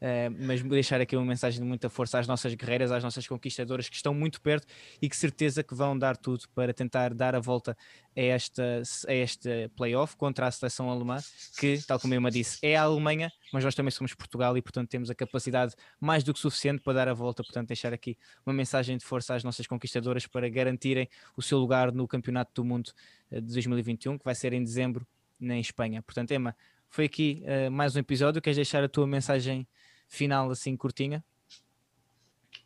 Uh, 0.00 0.30
mas 0.46 0.62
deixar 0.62 1.00
aqui 1.00 1.16
uma 1.16 1.26
mensagem 1.26 1.60
de 1.60 1.66
muita 1.66 1.88
força 1.90 2.20
às 2.20 2.26
nossas 2.28 2.54
guerreiras, 2.54 2.92
às 2.92 3.02
nossas 3.02 3.26
conquistadoras 3.26 3.88
que 3.88 3.96
estão 3.96 4.14
muito 4.14 4.40
perto 4.40 4.66
e 5.02 5.08
que 5.08 5.16
certeza 5.16 5.62
que 5.62 5.74
vão 5.74 5.98
dar 5.98 6.16
tudo 6.16 6.44
para 6.54 6.72
tentar 6.72 7.12
dar 7.12 7.34
a 7.34 7.40
volta 7.40 7.76
a 8.16 8.20
esta, 8.20 8.82
a 9.08 9.14
este 9.14 9.68
playoff 9.76 10.16
contra 10.16 10.46
a 10.46 10.50
seleção 10.50 10.88
alemã, 10.88 11.18
que, 11.58 11.78
tal 11.86 11.98
como 11.98 12.14
eu 12.14 12.20
me 12.20 12.30
disse, 12.30 12.58
é 12.62 12.76
a 12.76 12.82
Alemanha, 12.82 13.32
mas 13.52 13.64
nós 13.64 13.74
também 13.74 13.90
somos 13.90 14.14
Portugal 14.14 14.56
e, 14.56 14.62
portanto, 14.62 14.88
temos 14.88 15.10
a 15.10 15.14
capacidade 15.14 15.74
mais 16.00 16.22
do 16.22 16.32
que 16.32 16.38
suficiente 16.38 16.82
para 16.82 16.92
dar 16.92 17.08
a 17.08 17.14
volta. 17.14 17.42
Portanto, 17.42 17.68
deixar 17.68 17.92
aqui 17.92 18.16
uma 18.46 18.52
mensagem 18.52 18.96
de 18.96 19.04
força 19.04 19.34
às 19.34 19.42
nossas 19.42 19.66
conquistadoras 19.66 20.26
para 20.26 20.48
garantirem 20.48 21.08
o 21.36 21.42
seu 21.42 21.58
lugar 21.58 21.92
no 21.92 22.06
Campeonato 22.06 22.52
do 22.54 22.64
Mundo 22.64 22.92
eh, 23.30 23.40
de 23.40 23.52
2021, 23.52 24.18
que 24.18 24.24
vai 24.24 24.34
ser 24.34 24.52
em 24.52 24.62
dezembro 24.62 25.06
na 25.38 25.58
Espanha. 25.58 26.02
Portanto, 26.02 26.32
Emma, 26.32 26.56
foi 26.88 27.04
aqui 27.04 27.44
uh, 27.44 27.70
mais 27.70 27.94
um 27.94 27.98
episódio. 27.98 28.40
Queres 28.40 28.56
deixar 28.56 28.82
a 28.82 28.88
tua 28.88 29.06
mensagem 29.06 29.66
final 30.08 30.50
assim 30.50 30.76
curtinha? 30.76 31.24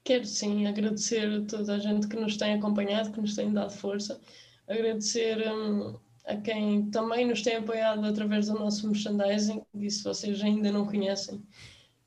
Quero 0.05 0.25
sim 0.25 0.67
agradecer 0.67 1.29
a 1.29 1.45
toda 1.45 1.75
a 1.75 1.79
gente 1.79 2.09
que 2.09 2.17
nos 2.17 2.37
tem 2.37 2.55
acompanhado, 2.55 3.13
que 3.13 3.21
nos 3.21 3.37
tem 3.37 3.53
dado 3.53 3.71
força, 3.73 4.21
agradecer 4.67 5.47
um, 5.53 5.99
a 6.25 6.37
quem 6.37 6.91
também 6.91 7.27
nos 7.27 7.43
tem 7.43 7.57
apoiado 7.57 8.05
através 8.05 8.47
do 8.47 8.55
nosso 8.55 8.87
merchandising, 8.89 9.63
e 9.75 9.91
se 9.91 10.03
vocês 10.03 10.43
ainda 10.43 10.73
não 10.73 10.87
conhecem, 10.87 11.43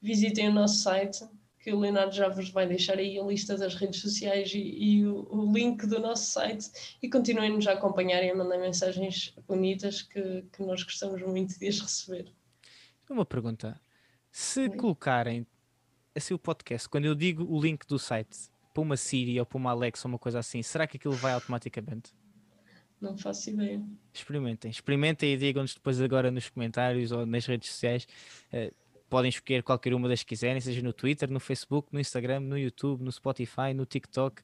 visitem 0.02 0.50
o 0.50 0.54
nosso 0.54 0.80
site, 0.80 1.26
que 1.60 1.71
o 1.71 1.80
Leonardo 1.80 2.13
já 2.13 2.30
vos 2.30 2.50
vai 2.50 2.67
deixar 2.67 3.00
aí 3.00 3.17
a 3.17 3.24
lista 3.24 3.58
das 3.58 3.74
redes 3.74 4.00
sociais 4.00 4.52
e, 4.54 4.60
e 4.60 5.08
o, 5.08 5.28
o, 5.32 5.52
link 5.52 5.88
do 5.88 6.00
nosso 6.00 6.32
site 6.32 6.69
e 7.02 7.10
continuem-nos 7.10 7.65
a 7.65 7.74
acompanhar 7.74 8.24
e 8.24 8.30
a 8.30 8.36
mandar 8.36 8.60
mensagens 8.60 9.34
bonitas 9.48 10.04
que, 10.04 10.43
que 10.54 10.62
nós 10.62 10.84
gostamos 10.84 11.21
muito 11.24 11.58
de 11.58 11.67
as 11.67 11.80
receber. 11.80 12.32
Uma 13.10 13.26
pergunta, 13.26 13.82
se 14.36 14.69
colocarem 14.69 15.48
assim 16.13 16.34
o 16.34 16.38
podcast, 16.38 16.89
quando 16.89 17.06
eu 17.06 17.15
digo 17.15 17.45
o 17.45 17.58
link 17.58 17.88
do 17.88 17.98
site 17.98 18.50
para 18.74 18.84
uma 18.84 18.98
Siri 18.98 19.39
ou 19.39 19.45
para 19.45 19.58
uma 19.58 19.71
Alexa 19.71 20.10
ou 20.10 20.12
uma 20.12 20.19
coisa 20.19 20.39
assim, 20.39 20.62
será 20.62 20.86
que 20.86 20.98
aquilo 20.98 21.13
vai 21.13 21.32
automaticamente? 21.32 22.13
Não 23.00 23.17
faço 23.17 23.50
ideia. 23.50 23.82
Experimentem, 24.13 24.69
experimentem 24.69 25.34
e 25.34 25.38
digam-nos 25.38 25.74
depois 25.74 26.02
agora 26.02 26.30
nos 26.32 26.50
comentários 26.50 27.13
ou 27.13 27.26
nas 27.26 27.45
redes 27.45 27.69
sociais. 27.69 28.06
Uh, 28.52 28.76
podem 29.10 29.30
escolher 29.30 29.63
qualquer 29.63 29.93
uma 29.93 30.10
das 30.10 30.19
que 30.19 30.28
quiserem, 30.28 30.60
seja 30.60 30.82
no 30.82 30.91
Twitter, 30.91 31.32
no 31.32 31.39
Facebook, 31.39 31.88
no 31.93 32.00
Instagram, 32.02 32.41
no 32.41 32.58
YouTube, 32.58 33.06
no 33.06 33.12
Spotify, 33.13 33.74
no 33.74 33.86
TikTok. 33.86 34.41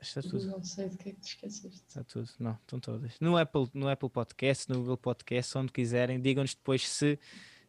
Está 0.00 0.22
tudo. 0.22 0.46
Não 0.46 0.62
sei 0.62 0.88
de 0.88 0.96
que 0.96 1.08
é 1.08 1.12
que 1.12 1.20
te 1.20 1.28
esqueceste. 1.28 1.82
Está 1.88 2.04
tudo. 2.04 2.28
Não, 2.38 2.52
estão 2.52 2.78
todas. 2.78 3.12
No 3.20 3.36
Apple, 3.36 3.68
no 3.72 3.88
Apple 3.88 4.10
Podcast, 4.10 4.68
no 4.68 4.80
Google 4.80 4.96
Podcast, 4.96 5.56
onde 5.56 5.72
quiserem. 5.72 6.20
Digam-nos 6.20 6.54
depois 6.54 6.86
se 6.86 7.18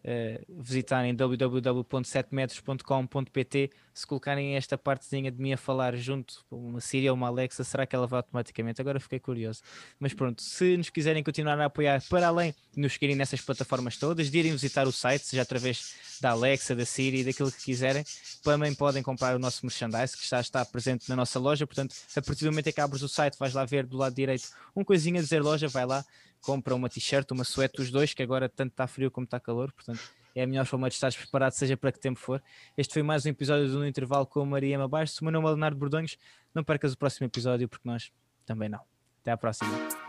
uh, 0.03 0.61
visitarem 0.61 1.15
www.7metros.com.pt 1.15 3.71
se 3.97 4.05
colocarem 4.05 4.55
esta 4.55 4.77
partezinha 4.77 5.31
de 5.31 5.41
mim 5.41 5.53
a 5.53 5.57
falar 5.57 5.95
junto 5.95 6.45
uma 6.51 6.79
Siri 6.79 7.09
ou 7.09 7.15
uma 7.15 7.27
Alexa, 7.27 7.63
será 7.63 7.83
que 7.83 7.95
ela 7.95 8.05
vai 8.05 8.19
automaticamente? 8.19 8.79
Agora 8.79 8.99
fiquei 8.99 9.19
curioso. 9.19 9.61
Mas 9.99 10.13
pronto, 10.13 10.43
se 10.43 10.77
nos 10.77 10.91
quiserem 10.91 11.23
continuar 11.23 11.59
a 11.59 11.65
apoiar 11.65 11.99
para 12.07 12.27
além 12.27 12.53
de 12.71 12.79
nos 12.79 12.93
seguirem 12.93 13.15
nessas 13.15 13.41
plataformas 13.41 13.97
todas, 13.97 14.29
de 14.29 14.37
irem 14.37 14.51
visitar 14.51 14.87
o 14.87 14.91
site, 14.91 15.25
seja 15.25 15.41
através 15.41 15.95
da 16.21 16.29
Alexa, 16.29 16.75
da 16.75 16.85
Siri, 16.85 17.23
daquilo 17.23 17.51
que 17.51 17.63
quiserem, 17.63 18.03
também 18.43 18.71
podem 18.75 19.01
comprar 19.01 19.35
o 19.35 19.39
nosso 19.39 19.65
merchandise 19.65 20.15
que 20.15 20.29
já 20.29 20.39
está 20.39 20.63
presente 20.63 21.09
na 21.09 21.15
nossa 21.15 21.39
loja. 21.39 21.65
Portanto, 21.65 21.95
a 22.15 22.21
partir 22.21 22.45
do 22.45 22.51
momento 22.51 22.67
em 22.67 22.73
que 22.73 22.81
abres 22.81 23.01
o 23.01 23.09
site, 23.09 23.35
vais 23.39 23.55
lá 23.55 23.65
ver 23.65 23.87
do 23.87 23.97
lado 23.97 24.13
direito 24.13 24.47
um 24.75 24.83
coisinha 24.83 25.19
a 25.19 25.23
dizer 25.23 25.41
loja, 25.41 25.67
vai 25.67 25.87
lá, 25.87 26.05
compra 26.41 26.75
uma 26.75 26.89
t-shirt, 26.89 27.29
uma 27.31 27.43
suéte, 27.43 27.81
os 27.81 27.91
dois, 27.91 28.13
que 28.13 28.23
agora 28.23 28.47
tanto 28.47 28.71
está 28.71 28.87
frio 28.87 29.11
como 29.11 29.25
está 29.25 29.39
calor, 29.39 29.71
portanto 29.71 30.01
é 30.39 30.43
a 30.43 30.47
melhor 30.47 30.65
forma 30.65 30.87
de 30.87 30.95
estar 30.95 31.11
preparado, 31.11 31.53
seja 31.53 31.75
para 31.75 31.91
que 31.91 31.99
tempo 31.99 32.19
for. 32.19 32.41
Este 32.77 32.93
foi 32.93 33.01
mais 33.01 33.25
um 33.25 33.29
episódio 33.29 33.67
do 33.67 33.79
No 33.79 33.87
Intervalo 33.87 34.25
com 34.25 34.41
a 34.41 34.45
Maria 34.45 34.77
Mabaixo. 34.77 35.15
O 35.21 35.25
meu 35.25 35.31
nome 35.31 35.47
é 35.47 35.49
Leonardo 35.49 35.77
Bordonhos. 35.77 36.15
Não 36.53 36.63
percas 36.63 36.93
o 36.93 36.97
próximo 36.97 37.25
episódio, 37.25 37.67
porque 37.67 37.87
nós 37.89 38.11
também 38.45 38.69
não. 38.69 38.81
Até 39.21 39.31
à 39.31 39.37
próxima. 39.37 40.06